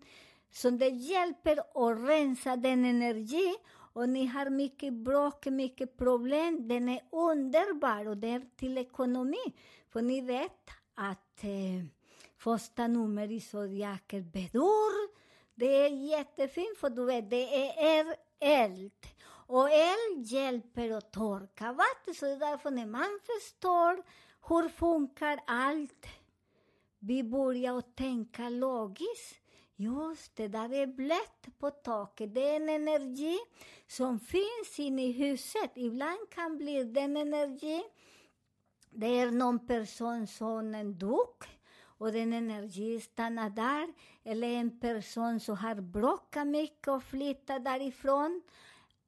som 0.53 0.79
det 0.79 0.89
hjälper 0.89 1.59
att 1.59 2.09
rensa 2.09 2.57
den 2.57 2.85
energi 2.85 3.55
och 3.93 4.09
ni 4.09 4.27
har 4.27 4.51
mycket 4.51 4.93
bråk, 4.93 5.47
mycket 5.47 5.97
problem. 5.97 6.69
Den 6.69 6.89
är 6.89 7.01
underbar 7.11 8.09
och 8.09 8.17
det 8.17 8.29
är 8.29 8.43
till 8.57 8.79
ekonomi. 8.79 9.55
För 9.89 10.03
ni 10.03 10.21
vet 10.21 10.71
att 10.95 11.45
eh, 11.45 11.85
första 12.39 12.87
nummer 12.87 13.33
i 13.33 13.41
zodiaker 13.41 14.21
Bedur, 14.21 15.23
det 15.55 15.67
är 15.67 15.89
jättefint 15.89 16.79
för 16.79 16.91
du 16.91 17.05
vet, 17.05 17.31
det 17.31 17.71
är 17.87 18.17
eld. 18.41 18.93
Och 19.47 19.71
eld 19.71 20.27
hjälper 20.27 20.91
att 20.91 21.13
torka 21.13 21.73
vatten, 21.73 22.15
så 22.15 22.27
det 22.27 22.33
är 22.33 22.39
därför 22.39 22.71
när 22.71 22.87
man 22.87 23.19
förstår 23.23 24.03
hur 24.49 24.69
funkar 24.69 25.41
allt, 25.47 26.07
vi 26.99 27.23
börjar 27.23 27.79
att 27.79 27.97
tänka 27.97 28.49
logiskt. 28.49 29.42
Just 29.83 30.37
det, 30.37 30.49
där 30.49 30.73
är 30.73 30.87
blött 30.87 31.47
på 31.59 31.71
taket. 31.71 32.35
Det 32.35 32.49
är 32.49 32.57
en 32.57 32.69
energi 32.69 33.39
som 33.87 34.21
finns 34.21 34.79
inne 34.79 35.07
i 35.07 35.13
huset. 35.13 35.73
Ibland 35.75 36.31
kan 36.31 36.59
bli 36.59 36.85
den 36.85 37.17
energi, 37.17 37.83
det 38.91 39.07
är 39.07 39.31
någon 39.31 39.67
person 39.67 40.27
som 40.27 40.75
en 40.75 40.99
duk 40.99 41.45
och 41.99 42.13
den 42.13 42.33
energi 42.33 43.01
stannar 43.01 43.51
där. 43.51 43.93
Eller 44.25 44.49
en 44.49 44.81
person 44.81 45.41
som 45.41 45.57
har 45.57 45.75
bråkat 45.75 46.47
mycket 46.47 46.89
och 46.89 47.03
flyttat 47.03 47.65
därifrån. 47.65 48.43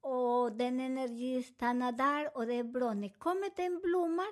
Och 0.01 0.53
den 0.53 0.81
energi 0.81 1.43
stannar 1.43 1.93
där 1.93 2.37
och 2.37 2.47
det 2.47 2.55
är 2.55 2.65
bra. 2.65 2.95
När 2.95 3.09
kommer 3.09 3.51
den 3.57 3.81
blomma 3.81 4.27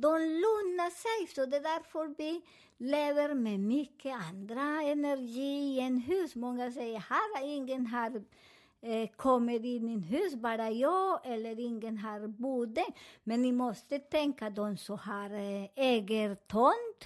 de 0.00 0.18
lugnar 0.18 0.90
sig. 0.90 1.34
Så 1.34 1.46
det 1.46 1.56
är 1.56 1.62
därför 1.62 2.14
vi 2.18 2.42
lever 2.78 3.34
med 3.34 3.60
mycket 3.60 4.16
andra 4.30 4.82
energi 4.82 5.76
i 5.76 5.80
en 5.80 5.98
hus. 5.98 6.34
Många 6.34 6.72
säger, 6.72 6.98
här 6.98 7.44
ingen 7.44 7.86
har 7.86 8.22
eh, 8.80 9.08
kommit 9.16 9.64
in 9.64 9.66
i 9.66 9.80
min 9.80 10.02
hus, 10.02 10.34
bara 10.34 10.70
jag 10.70 11.20
eller 11.24 11.60
ingen 11.60 11.98
har 11.98 12.26
bott 12.26 12.78
Men 13.24 13.42
ni 13.42 13.52
måste 13.52 13.98
tänka 13.98 14.50
de 14.50 14.76
som 14.76 14.98
har 14.98 15.30
eh, 15.30 15.68
äger 15.74 16.34
tomt, 16.34 17.04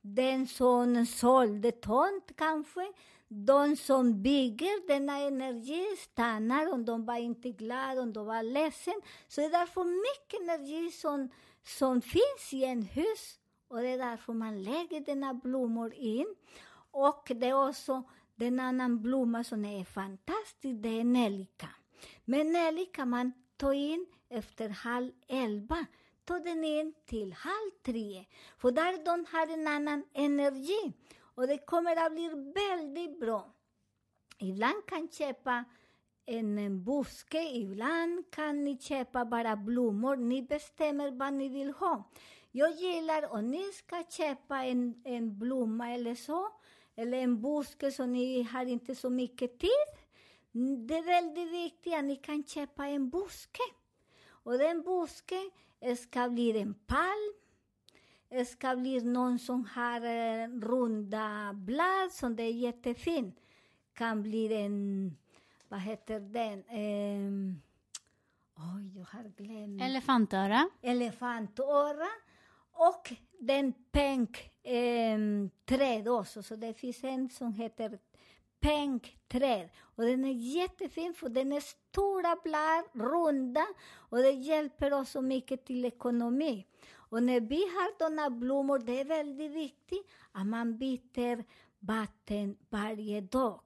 den 0.00 0.46
som 0.46 1.06
sålde 1.06 1.72
tomt 1.72 2.32
kanske, 2.36 2.92
de 3.28 3.76
som 3.76 4.22
bygger 4.22 4.86
denna 4.88 5.18
energi 5.18 5.96
stannar 5.98 6.72
om 6.72 6.84
de 6.84 7.04
var 7.04 7.16
inte 7.16 7.50
glada, 7.50 8.00
om 8.00 8.12
de 8.12 8.26
var 8.26 8.42
ledsen. 8.42 9.00
Så 9.28 9.40
det 9.40 9.46
är 9.46 9.50
därför 9.50 9.84
mycket 9.84 10.40
energi 10.40 10.90
som, 10.90 11.30
som 11.68 12.02
finns 12.02 12.52
i 12.52 12.64
en 12.64 12.82
hus 12.82 13.38
och 13.68 13.78
det 13.78 13.88
är 13.88 13.98
därför 13.98 14.32
man 14.32 14.62
lägger 14.62 15.00
denna 15.00 15.34
blommor 15.34 15.94
in. 15.94 16.34
Och 16.90 17.32
det 17.36 17.46
är 17.46 17.68
också 17.68 18.02
den 18.34 18.60
annan 18.60 19.02
blomma 19.02 19.44
som 19.44 19.64
är 19.64 19.84
fantastisk, 19.84 20.82
det 20.82 21.00
är 21.00 21.04
nelika. 21.04 21.68
Men 22.24 22.52
nelika 22.52 23.04
man 23.04 23.32
tar 23.56 23.72
in 23.72 24.06
efter 24.28 24.68
halv 24.68 25.12
elva, 25.28 25.86
tar 26.24 26.40
den 26.40 26.64
in 26.64 26.94
till 27.06 27.32
halv 27.32 27.70
tre. 27.82 28.24
För 28.56 28.70
där 28.70 29.04
de 29.04 29.26
har 29.32 29.52
en 29.54 29.68
annan 29.68 30.04
energi. 30.12 30.92
Och 31.20 31.46
det 31.46 31.58
kommer 31.58 32.06
att 32.06 32.12
bli 32.12 32.52
väldigt 32.54 33.20
bra. 33.20 33.54
Ibland 34.38 34.86
kan 34.86 35.08
köpa 35.08 35.64
en, 36.28 36.58
en 36.58 36.84
buske, 36.84 37.42
ibland 37.54 38.30
kan 38.30 38.64
ni 38.64 38.78
köpa 38.78 39.24
bara 39.24 39.56
blommor. 39.56 40.16
Ni 40.16 40.42
bestämmer 40.42 41.10
vad 41.10 41.32
ni 41.32 41.48
vill 41.48 41.70
ha. 41.70 42.10
Jag 42.50 42.70
gillar 42.70 43.32
om 43.32 43.50
ni 43.50 43.72
ska 43.72 44.04
köpa 44.10 44.64
en, 44.64 45.02
en 45.04 45.38
blomma 45.38 45.90
eller 45.90 46.14
så, 46.14 46.48
eller 46.96 47.18
en 47.18 47.42
buske 47.42 47.90
så 47.90 48.06
ni 48.06 48.42
har 48.42 48.66
inte 48.66 48.94
så 48.94 49.10
mycket 49.10 49.58
tid. 49.58 49.88
Det 50.86 50.94
är 50.94 51.02
väldigt 51.02 51.52
viktigt 51.52 51.94
att 51.94 52.04
ni 52.04 52.16
kan 52.16 52.44
köpa 52.44 52.86
en 52.86 53.10
buske. 53.10 53.62
Och 54.28 54.58
den 54.58 54.82
busken 54.82 55.50
ska 55.96 56.28
bli 56.28 56.60
en 56.60 56.74
palm, 56.74 57.34
det 58.28 58.44
ska 58.44 58.76
bli 58.76 59.00
någon 59.00 59.38
som 59.38 59.64
har 59.64 60.00
eh, 60.00 60.48
runda 60.48 61.52
blad, 61.54 62.12
som 62.12 62.36
det 62.36 62.42
är 62.42 62.52
jättefint. 62.52 63.40
Kan 63.92 64.22
bli 64.22 64.54
en, 64.54 65.16
vad 65.68 65.80
heter 65.80 66.20
den? 66.20 66.64
Eh, 66.64 67.54
oj, 68.76 68.98
jag 68.98 69.04
har 69.04 69.28
glömt. 69.36 69.82
Elefantöra. 69.82 70.68
Elefantöra. 70.82 72.08
Och 72.72 73.12
den 73.38 73.72
pänk 73.72 74.50
eh, 74.62 75.18
träd 75.64 76.08
också, 76.08 76.42
så 76.42 76.56
det 76.56 76.74
finns 76.74 77.04
en 77.04 77.30
som 77.30 77.52
heter 77.52 77.98
penkträd. 78.60 79.68
Och 79.78 80.04
den 80.04 80.24
är 80.24 80.32
jättefin 80.32 81.14
för 81.14 81.28
den 81.28 81.52
är 81.52 81.60
stora 81.60 82.36
blad, 82.44 82.84
runda 83.10 83.66
och 83.90 84.18
det 84.18 84.30
hjälper 84.30 84.92
oss 84.92 85.10
så 85.10 85.22
mycket 85.22 85.64
till 85.64 85.84
ekonomi. 85.84 86.66
Och 87.10 87.22
när 87.22 87.40
vi 87.40 87.60
har 87.60 87.98
sådana 87.98 88.30
blommor, 88.30 88.78
det 88.78 89.00
är 89.00 89.04
väldigt 89.04 89.52
viktigt 89.52 90.06
att 90.32 90.46
man 90.46 90.78
byter 90.78 91.44
vatten 91.78 92.56
varje 92.70 93.20
dag. 93.20 93.60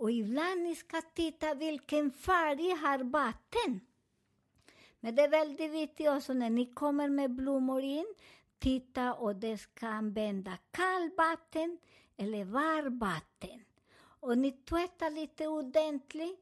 Och 0.00 0.10
ibland 0.10 0.62
ni 0.62 0.74
ska 0.74 1.02
titta 1.14 1.54
vilken 1.54 2.10
färg 2.10 2.70
har 2.70 2.98
vatten. 2.98 3.80
Men 5.00 5.14
det 5.14 5.22
är 5.22 5.28
väldigt 5.28 5.72
viktigt 5.72 6.08
också 6.08 6.32
när 6.32 6.50
ni 6.50 6.66
kommer 6.66 7.08
med 7.08 7.30
blommor 7.30 7.82
in, 7.82 8.14
titta 8.58 9.14
och 9.14 9.36
det 9.36 9.58
ska 9.58 9.88
använda 9.88 10.58
kallvatten 10.70 11.78
eller 12.16 12.44
varmvatten. 12.44 13.64
Och 14.20 14.38
ni 14.38 14.52
tvättar 14.52 15.10
lite 15.10 15.46
ordentligt 15.46 16.40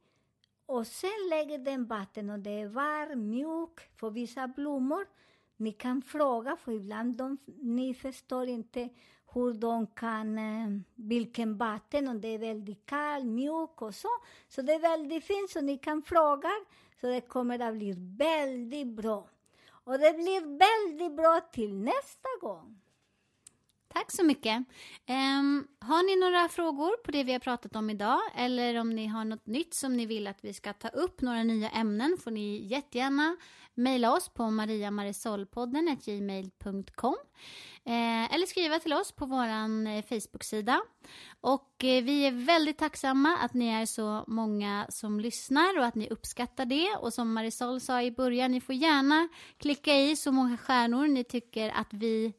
och 0.66 0.87
sen 0.87 1.29
lägger 1.31 1.59
den 1.59 1.87
vatten 1.87 2.31
och 2.31 2.38
det 2.38 2.61
är 2.61 2.68
varm, 2.68 3.31
mjuk 3.31 3.81
för 3.97 4.11
vissa 4.11 4.49
blommor. 4.49 5.07
Ni 5.57 5.73
kan 5.73 6.03
fråga, 6.03 6.57
för 6.57 6.73
ibland 6.73 7.16
de, 7.16 7.38
ni 7.62 7.94
förstår 7.94 8.47
inte 8.47 8.88
hur 9.33 9.53
de 9.53 9.87
kan, 9.87 10.38
vilken 10.95 11.57
vatten, 11.57 12.09
om 12.09 12.21
det 12.21 12.29
är 12.29 12.38
väldigt 12.38 12.87
kallt, 12.87 13.27
mjuk 13.27 13.83
och 13.83 13.95
så. 13.95 14.09
Så 14.49 14.62
det 14.62 14.73
är 14.73 14.79
väldigt 14.79 15.25
fint, 15.25 15.51
så 15.51 15.61
ni 15.61 15.79
kan 15.79 16.03
fråga, 16.03 16.51
så 17.01 17.07
det 17.07 17.21
kommer 17.21 17.59
att 17.59 17.75
bli 17.75 17.95
väldigt 18.19 18.88
bra. 18.88 19.29
Och 19.71 19.99
det 19.99 20.12
blir 20.12 20.41
väldigt 20.59 21.17
bra 21.17 21.41
till 21.53 21.75
nästa 21.75 22.29
gång. 22.41 22.81
Tack 23.88 24.12
så 24.12 24.24
mycket. 24.24 24.57
Um, 25.09 25.68
har 25.81 26.03
ni 26.07 26.16
några 26.16 26.48
frågor 26.48 26.96
på 27.05 27.11
det 27.11 27.24
vi 27.24 27.33
har 27.33 27.38
pratat 27.38 27.77
om 27.77 27.90
idag 27.90 28.20
eller 28.37 28.81
om 28.81 28.90
ni 28.90 29.07
har 29.07 29.24
något 29.24 29.46
nytt 29.46 29.74
som 29.74 29.96
ni 29.96 30.07
vill 30.07 30.27
att 30.27 30.44
vi 30.44 30.55
ska 30.55 30.72
ta 30.72 30.88
upp, 30.88 31.20
några 31.20 31.42
nya 31.42 31.70
ämnen, 31.70 32.16
får 32.24 32.31
ni 32.31 32.66
jättegärna 32.66 33.37
mejla 33.79 34.12
oss 34.12 34.29
på 34.29 34.51
mariamarisolpodden 34.51 35.96
gmail.com 36.05 37.16
eh, 37.85 38.35
eller 38.35 38.46
skriva 38.46 38.79
till 38.79 38.92
oss 38.92 39.12
på 39.12 39.27
vår 39.27 39.46
eh, 39.46 40.03
Facebook-sida. 40.09 40.81
Och 41.40 41.85
eh, 41.85 42.05
vi 42.05 42.27
är 42.27 42.46
väldigt 42.46 42.79
tacksamma 42.79 43.37
att 43.37 43.55
ni 43.55 43.68
är 43.68 43.87
så 43.87 44.24
många 44.27 44.87
som 44.88 45.20
lyssnar 45.20 45.79
och 45.79 45.85
att 45.85 45.94
ni 45.94 46.09
uppskattar 46.09 46.64
det. 46.64 46.96
Och 47.01 47.12
som 47.12 47.33
Marisol 47.33 47.81
sa 47.81 48.03
i 48.03 48.11
början, 48.11 48.51
ni 48.51 48.61
får 48.61 48.74
gärna 48.74 49.29
klicka 49.59 49.96
i 49.96 50.16
så 50.16 50.33
många 50.33 50.57
stjärnor 50.57 51.07
ni 51.07 51.24
tycker 51.24 51.70
att 51.70 51.92
vi 51.92 52.33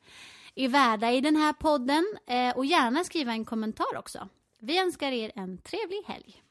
är 0.59 0.69
värda 0.69 1.11
i 1.11 1.21
den 1.21 1.35
här 1.35 1.53
podden 1.53 2.17
eh, 2.27 2.57
och 2.57 2.65
gärna 2.65 3.03
skriva 3.03 3.31
en 3.31 3.45
kommentar 3.45 3.97
också. 3.97 4.29
Vi 4.59 4.79
önskar 4.79 5.11
er 5.11 5.31
en 5.35 5.57
trevlig 5.57 6.03
helg. 6.07 6.43